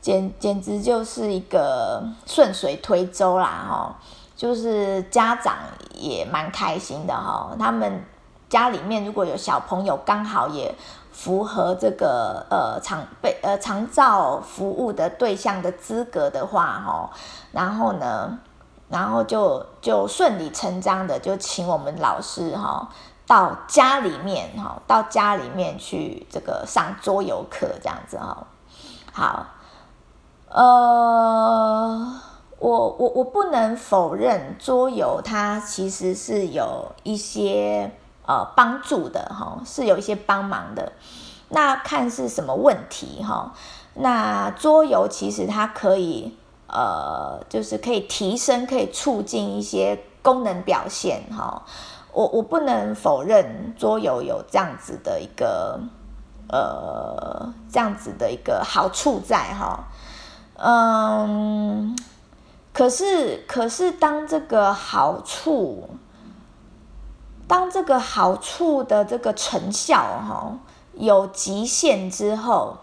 [0.00, 3.96] 简简直就是一个顺水推舟啦，哈，
[4.34, 5.54] 就是家长
[5.94, 7.54] 也蛮开心的哈。
[7.56, 8.04] 他们
[8.50, 10.74] 家里面如果有小朋友，刚好也
[11.12, 17.10] 符合这个呃长被呃长照服务的对象的资格的话，哈，
[17.52, 18.38] 然后呢，
[18.88, 22.90] 然后就就顺理成章的就请我们老师哈。
[23.26, 28.44] 到家里面哈，到家里面去这个上桌游课这样子哈。
[29.12, 29.46] 好，
[30.48, 32.20] 呃，
[32.58, 37.92] 我我我不能否认桌游它其实是有一些
[38.30, 40.92] 呃帮助的哈，是有一些帮忙的。
[41.48, 43.52] 那看是什么问题哈？
[43.94, 46.36] 那桌游其实它可以
[46.68, 51.64] 呃，就是可以提升，可以促进一些功能表现哈。
[52.12, 55.80] 我我不能否认桌游有这样子的一个
[56.48, 59.88] 呃这样子的一个好处在哈，
[60.56, 61.96] 嗯，
[62.72, 65.88] 可是可是当这个好处，
[67.50, 70.56] 当这个好处的这个成效哈
[70.94, 72.76] 有极限之后，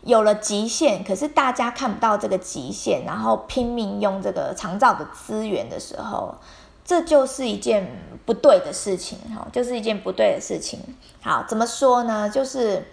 [0.00, 6.34] 有了极限，可是大家看不到这个极限，然后拼命用这个长照的资源的时候。
[6.82, 10.80] 这就是一件不对的事情，哈，就是一件不对的事情。
[11.20, 12.30] 好，怎么说呢？
[12.30, 12.88] 就是，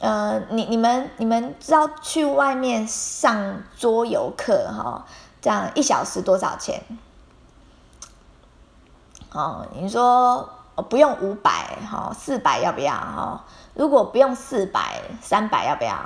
[0.00, 5.06] 呃，你你们你们知道去外面上桌游课，哈，
[5.40, 6.82] 这样一小时多少钱？
[9.32, 10.48] 哦，你说
[10.88, 12.92] 不用五百，哈，四百要不要？
[12.92, 15.96] 哈，如果不用四百，三百要不要？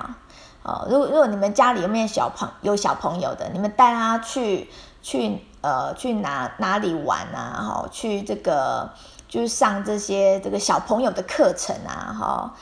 [0.62, 4.70] 哦，如果如果你们家里面小朋有小朋友的，你们带他去
[5.02, 5.42] 去。
[5.62, 7.58] 呃，去哪哪里玩啊？
[7.58, 8.88] 哈，去这个
[9.28, 12.14] 就是上这些这个小朋友的课程啊？
[12.16, 12.54] 哈，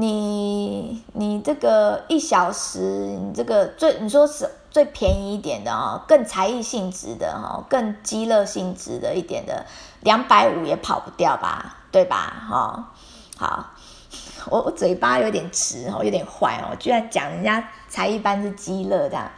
[0.00, 9.66] 你你这个一小时，你这个最你说是最便宜一点的啊，更才艺性质的哈，更激乐性质的一点的，
[10.02, 11.78] 两百五也跑不掉吧？
[11.90, 12.32] 对吧？
[12.48, 12.92] 哈，
[13.36, 13.66] 好，
[14.48, 19.28] 我我嘴巴有点直哦，有点坏哦，居然讲人家才艺班是激乐这样，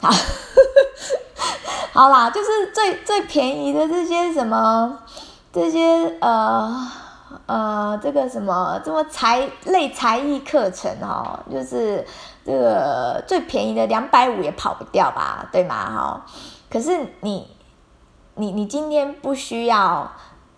[0.00, 0.10] 好。
[1.92, 4.98] 好啦，就是最最便宜的这些什么，
[5.52, 6.88] 这些呃
[7.46, 12.06] 呃，这个什么这么才类才艺课程哈，就是
[12.44, 15.74] 这个最便宜的两百五也跑不掉吧，对吗？
[15.90, 16.26] 哈，
[16.70, 17.48] 可是你
[18.34, 20.10] 你你今天不需要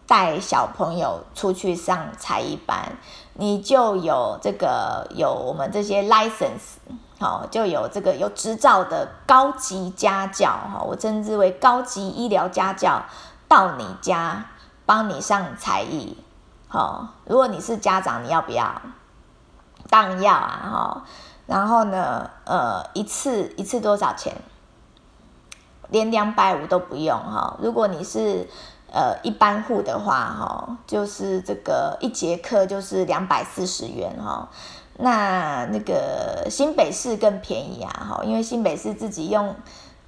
[0.06, 2.96] 带小朋友出去上才艺班，
[3.34, 6.78] 你就有这个有我们这些 license，
[7.18, 13.02] 好，就有这个有执照的高级家教，哈，我称之为高级医疗家教，
[13.48, 14.46] 到你家
[14.84, 16.16] 帮你上才艺，
[16.68, 18.82] 好，如果你是家长，你要不要？
[19.88, 21.04] 当然要啊，哈，
[21.46, 24.34] 然后呢，呃，一次一次多少钱？
[25.88, 28.48] 连两百五都不用，哈，如果你是。
[28.88, 34.48] 呃，一般户的话，哈，就是这个一节课就是两百四十元，哈。
[34.98, 39.54] 那那个新北市更便宜啊，哈，因为新北市自己用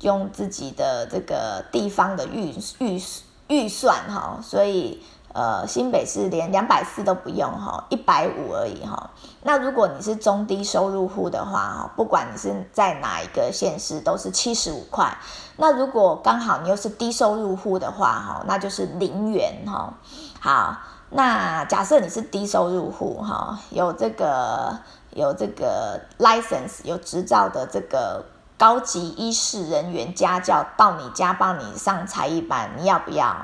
[0.00, 3.02] 用自己的这个地方的预预
[3.48, 5.02] 预算，哈，所以。
[5.34, 9.10] 呃，新北市连两百四都不用哈，一百五而已哈。
[9.42, 15.16] 那如果你是中低收入户的话哈，不管你是在哪一个县市，都是七十五块。
[15.56, 19.92] 那如果刚好你又是低收入户的话哈，那就是零元哈。
[20.40, 20.78] 好，
[21.10, 24.78] 那假设你是低收入户哈，有这个
[25.10, 28.24] 有这个 license 有执照的这个
[28.56, 33.36] 高级医师人员家教到你家帮你上才艺班，你要不要？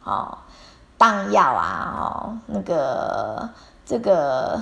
[0.00, 0.44] 好。
[0.98, 3.48] 当然要啊，哦，那个
[3.86, 4.60] 这个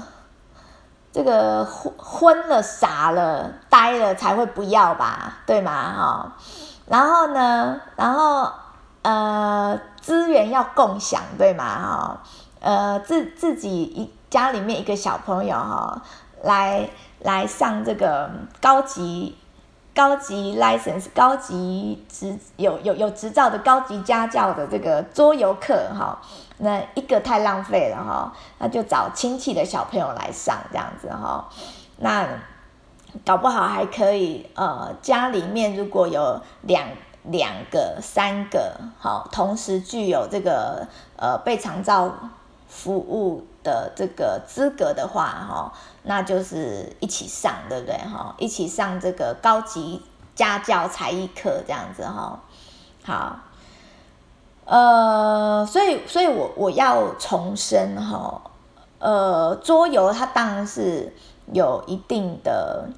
[1.10, 5.72] 这个昏昏了、傻了、呆了才会不要吧，对吗？
[5.72, 6.32] 哈、哦，
[6.86, 8.52] 然后呢，然后
[9.00, 11.64] 呃，资源要共享，对吗？
[11.64, 12.18] 哈、哦，
[12.60, 16.02] 呃，自自己一家里面一个小朋友哈、哦，
[16.42, 18.30] 来来上这个
[18.60, 19.38] 高级。
[19.96, 26.20] 高级 license 高级执有有有执照的高级家教的这个桌游课哈，
[26.58, 31.48] 那一个太浪费了哈，那就找亲戚的小朋友来上这样子哈，
[31.96, 32.28] 那
[33.24, 36.86] 搞不好还可以呃，家里面如果有两
[37.22, 40.86] 两个三个好，同时具有这个
[41.16, 42.12] 呃被长照
[42.68, 43.46] 服务。
[43.66, 45.72] 的这个资格的话，哈，
[46.04, 47.96] 那就是一起上，对不对？
[47.96, 50.00] 哈，一起上这个高级
[50.36, 52.38] 家教才艺课，这样子，哈，
[53.04, 53.40] 好，
[54.66, 58.40] 呃，所以，所以我我要重申，哈，
[59.00, 61.12] 呃，桌游它当然是
[61.52, 62.88] 有一定的，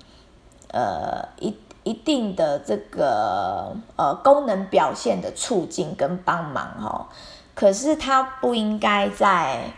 [0.70, 7.08] 呃，一一定的这个呃功能表现的促进跟帮忙，哈，
[7.54, 9.72] 可是它不应该在。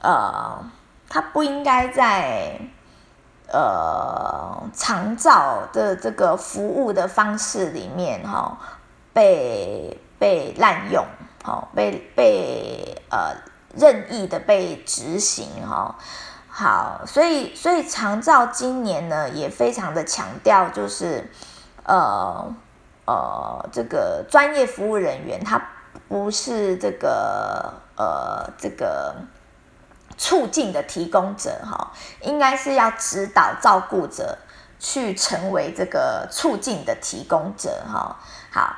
[0.00, 0.64] 呃，
[1.08, 2.56] 他不应该在
[3.48, 8.46] 呃长照的这个服务的方式里面哈、哦、
[9.12, 11.04] 被被滥用，
[11.42, 13.34] 好、哦、被被呃
[13.74, 15.94] 任意的被执行哈、哦。
[16.48, 21.28] 好，所以所以长照今年呢也非常的强调，就是
[21.84, 22.54] 呃
[23.04, 25.60] 呃这个专业服务人员他
[26.08, 29.16] 不是这个呃这个。
[30.18, 34.36] 促进的提供者哈，应该是要指导照顾者
[34.78, 38.16] 去成为这个促进的提供者哈。
[38.50, 38.76] 好，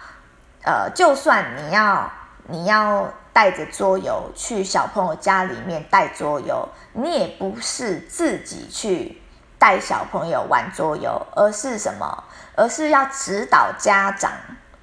[0.63, 2.13] 呃，就算你要
[2.47, 9.21] 你要带着桌游去小朋友家里面带桌游，你也不是自己去
[9.59, 12.25] 带小朋友玩桌游，而是什么？
[12.55, 14.31] 而是要指导家长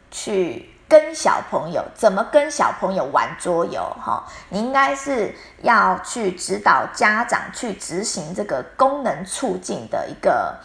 [0.09, 0.73] 去。
[0.89, 3.81] 跟小朋友怎么跟小朋友玩桌游？
[4.01, 10.57] 哈，你应该是要去指导家长去执行这个功能促进的一个，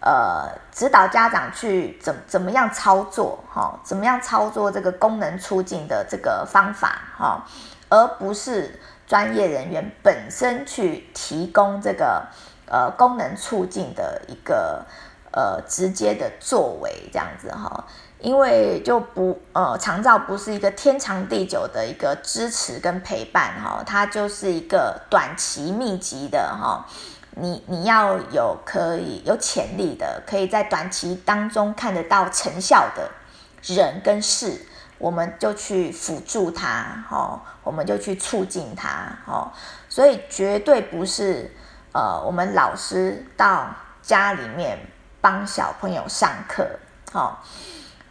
[0.00, 3.38] 呃，指导家长去怎怎么样操作？
[3.52, 7.02] 哈，怎么样操作这个功能促进的这个方法？
[7.18, 7.44] 哈，
[7.90, 12.26] 而不是专业人员本身去提供这个
[12.66, 14.86] 呃功能促进的一个
[15.30, 17.84] 呃直接的作为，这样子哈。
[18.20, 26.84] 因为就不呃，长照不是一个天长地久的一个支持跟陪伴哈，它就是一个短期密集的哈。
[27.40, 33.08] 你你要有可以有潜力的，可以在短期当中看得到成效的
[33.62, 34.66] 人跟事，
[34.98, 39.52] 我们就去辅助他哈，我们就去促进他哈。
[39.88, 41.54] 所以绝对不是
[41.92, 43.68] 呃，我们老师到
[44.02, 44.76] 家里面
[45.20, 46.68] 帮小朋友上课
[47.12, 47.38] 哈。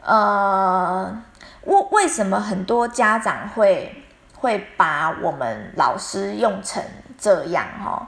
[0.07, 1.21] 呃，
[1.63, 4.05] 为为什么很多家长会
[4.37, 6.81] 会把我们老师用成
[7.19, 8.07] 这样哈？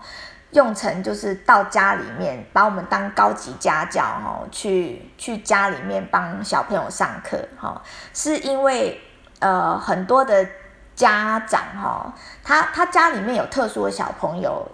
[0.52, 7.82] 用成就是到家里面把我们当高级家教哈，去去家里面帮小朋友上课哈，
[8.14, 9.02] 是因为
[9.40, 10.48] 呃很多的
[10.96, 14.66] 家长哈，他他家里面有特殊的小朋友，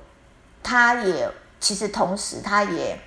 [0.62, 1.28] 他也
[1.60, 3.00] 其实同时他也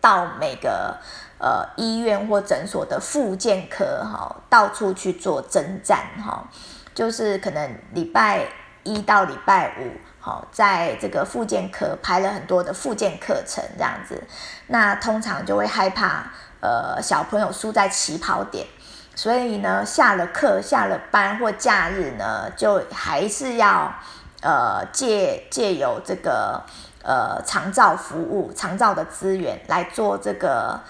[0.00, 0.96] 到每个。
[1.38, 6.48] 呃，医院或诊所的复健科哈，到处去做征战哈，
[6.94, 8.46] 就是可能礼拜
[8.84, 14.22] 一到礼拜五，好，在这个复健科排了很多的复健课程这样子，
[14.68, 16.24] 那通常就会害怕，
[16.60, 18.66] 呃，小朋友输在起跑点，
[19.14, 23.94] 所以呢，下了课、下了班或假日呢，就还是要，
[24.40, 26.62] 呃，借借由这个
[27.02, 30.80] 呃长照服务、长照的资源来做这个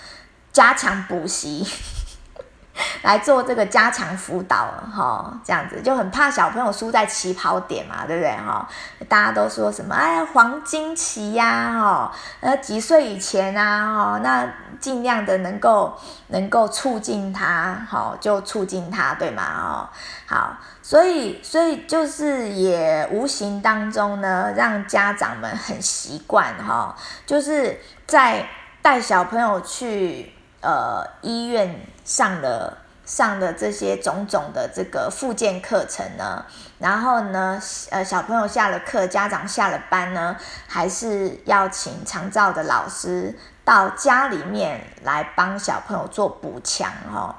[0.56, 1.66] 加强补习。
[3.02, 8.68] 来做这个加强辅导，哈，这样子就很怕小朋友输在起跑点嘛，对不对，哈？
[9.08, 9.94] 大家都说什么？
[9.94, 14.46] 哎呀，黄金期呀，哈，呃，几岁以前啊，哈，那
[14.78, 15.98] 尽量的能够
[16.28, 19.42] 能够促进他，哈，就促进他，对吗？
[19.42, 19.88] 哦，
[20.26, 26.94] 好，所以所以就是也无形当中呢，让家长们很习惯，哈，
[27.24, 28.46] 就是在
[28.82, 30.32] 带小朋友去
[30.66, 31.80] 呃医院。
[32.08, 36.44] 上了上了这些种种的这个复健课程呢，
[36.78, 37.60] 然后呢，
[37.90, 40.36] 呃，小朋友下了课，家长下了班呢，
[40.68, 47.34] 还是要请长照的老师到家里面来帮小朋友做补强哦。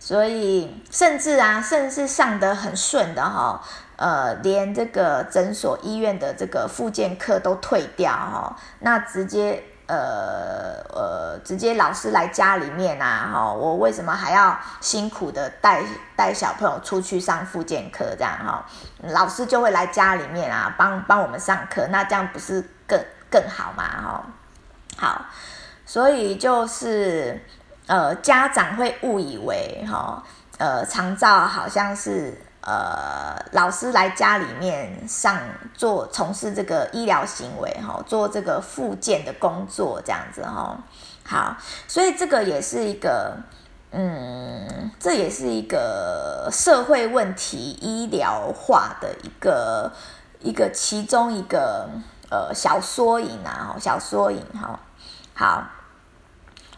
[0.00, 3.62] 所以甚至啊，甚至上得很顺的哈，
[3.94, 9.62] 呃，连这个诊所医院的这个复健课都退掉哈，那直接。
[9.90, 15.82] 呃呃，直接老师来家里面啊，哈，我为什么还要辛苦的带
[16.14, 18.64] 带小朋友出去上复健课这样哈？
[19.02, 23.82] 老师就会来家里面啊，帮帮我们上课，那这样不是更更好吗？
[23.82, 24.24] 哈，
[24.96, 25.24] 好，
[25.84, 27.42] 所以就是
[27.88, 30.22] 呃，家长会误以为哈，
[30.58, 32.40] 呃，长照好像是。
[32.62, 35.38] 呃，老师来家里面上
[35.72, 40.78] 做从事这个医疗行为哈，做这个复健的工作这样子哈。
[41.24, 41.56] 好，
[41.88, 43.34] 所以这个也是一个，
[43.92, 49.90] 嗯，这也是一个社会问题医疗化的一个
[50.40, 51.88] 一个其中一个
[52.30, 54.78] 呃小缩影啊，小缩影哈。
[55.34, 55.64] 好，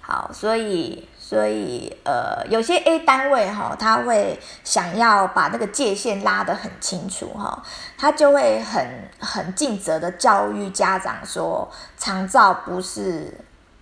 [0.00, 1.08] 好，所以。
[1.32, 7.62] 所以，呃，有些 A 单位哈，他会想要把那个界限拉得很清楚哈，
[7.96, 11.66] 他就会很很尽责的教育家长说，
[11.96, 13.32] 长照不是，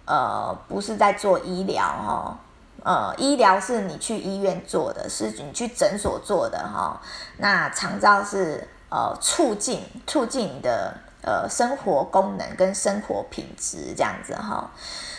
[0.05, 2.39] 呃，不是在做医疗哈，
[2.85, 7.03] 呃，医疗是你去医院做的，是你去诊所做的哈，
[7.39, 14.71] 那长照是呃促进促进你的呃生活功能跟生活品质这样子哈，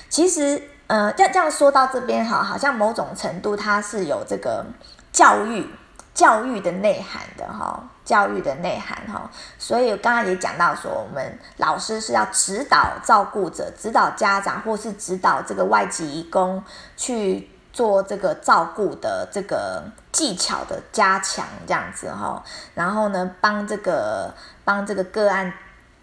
[0.07, 0.69] 其实。
[0.91, 4.65] 呃，这这样说到这边哈，好像某种程度它是有这个
[5.13, 5.65] 教育
[6.13, 9.31] 教育的内涵的哈，教育的内涵哈。
[9.57, 16.61] 所以我刚刚也讲到说，我们老师是要指导照顾者、指导家长，或是指导这个外籍移工
[16.97, 19.81] 去做这个照顾的这个
[20.11, 22.43] 技巧的加强，这样子哈。
[22.73, 24.33] 然后呢，帮这个
[24.65, 25.53] 帮这个个案。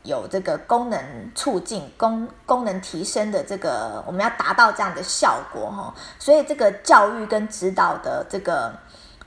[0.05, 8.73] 有这个功能促进、功功能提升的这个，我们要达到这样的效果哈，所以这个教育跟指导的这个，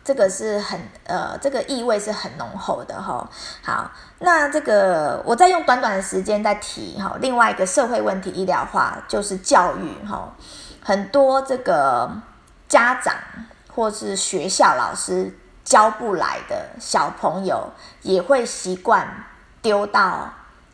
[0.04, 3.30] 这个是很呃，这个意味是很浓厚的哈。
[3.62, 10.34] 好，那这个我再用短短的时间再提哈，另外一个社会问题医疗化就是教育哈，
[10.82, 12.10] 很多这个
[12.68, 13.14] 家长
[13.76, 15.32] 或是学校老师
[15.64, 17.70] 教不来的小朋友，
[18.02, 19.08] 也会习惯
[19.62, 20.34] 丢到。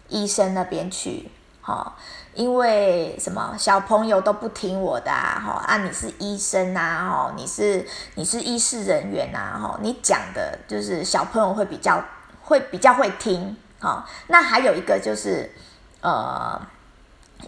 [0.10, 1.30] 医生那边去，
[1.62, 1.96] 哈，
[2.34, 3.56] 因为什么？
[3.58, 5.78] 小朋友都不听我的啊，哈啊！
[5.78, 7.86] 你是医生啊，哈，你是
[8.16, 12.04] 你是医事人员啊，哈，你讲的就是小朋友会比较
[12.44, 14.06] 会比较会听，哈。
[14.28, 15.52] 那还有一个就是，
[16.02, 16.62] 呃，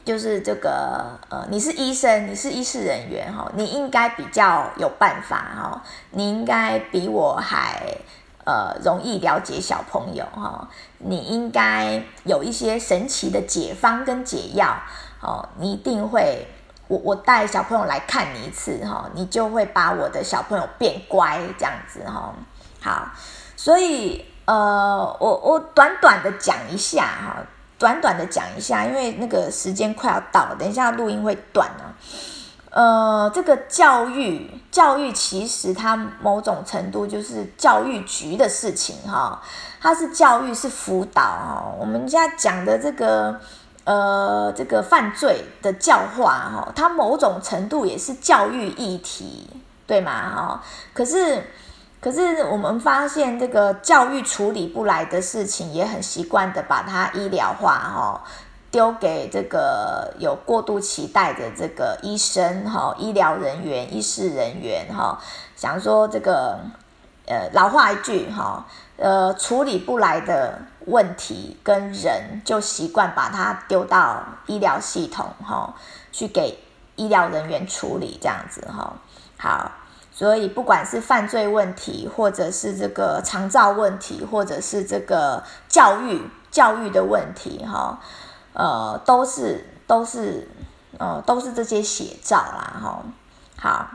[0.04, 7.98] 就是这个呃，你是医生，你是医事人员，哈，你应该比较有办法，哈，你应该比我还。
[8.46, 10.68] 呃，容易了解小朋友哈，
[10.98, 14.76] 你应该有一些神奇的解方跟解药
[15.22, 16.48] 哦，你一定会，
[16.88, 22.34] 我我带小朋友来看你一次哈，你就会把我的小朋友变乖这样子哈。
[22.82, 23.10] 好，
[23.56, 27.38] 所以呃，我我短短的讲一下哈，
[27.78, 31.94] 短短的讲一下，因为那个时间快要到了，等一下录音会断了。
[32.72, 39.42] 呃，这个教育，教育其实它某种程度就是教育局的事情哈，
[39.82, 41.64] 它是教育是辅导哈。
[41.80, 43.40] 我们现在讲的这个，
[43.86, 49.50] 呃，这个犯罪的教化哈，它某种程度也是教育议题，
[49.88, 50.12] 对吗？
[50.30, 50.64] 哈，
[50.94, 51.44] 可是，
[52.00, 58.24] 可是我们发现这个教育处理不来的事情，也很习惯的把它医疗化哈。
[58.72, 65.20] 丢给这个有过度期待的这个医生哈，医疗人员、医事人员哈，
[65.56, 66.60] 想说这个，
[67.26, 68.66] 呃，老话一句哈，
[68.98, 75.74] 呃，处理不来的问题跟人，就习惯把它丢到医疗系统哈，
[76.12, 76.60] 去给
[76.96, 78.94] 医疗人员处理这样子哈。
[79.38, 79.72] 好，
[80.12, 88.00] 所以不管是犯罪问题，或者是这个长照问题，或者是这个教育教育的问题哈，
[88.54, 90.48] 呃，都是都是
[90.98, 93.04] 呃都是这些写照啦哈。
[93.58, 93.88] 好。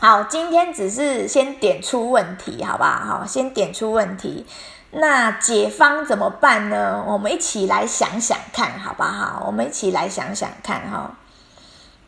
[0.00, 3.04] 好，今天只是先点出问题，好吧？
[3.06, 4.46] 好，先点出问题。
[4.90, 7.04] 那解方怎么办呢？
[7.06, 9.44] 我们一起来想想看，好不好？
[9.46, 11.10] 我们一起来想想看，哈。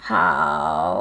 [0.03, 0.95] 好。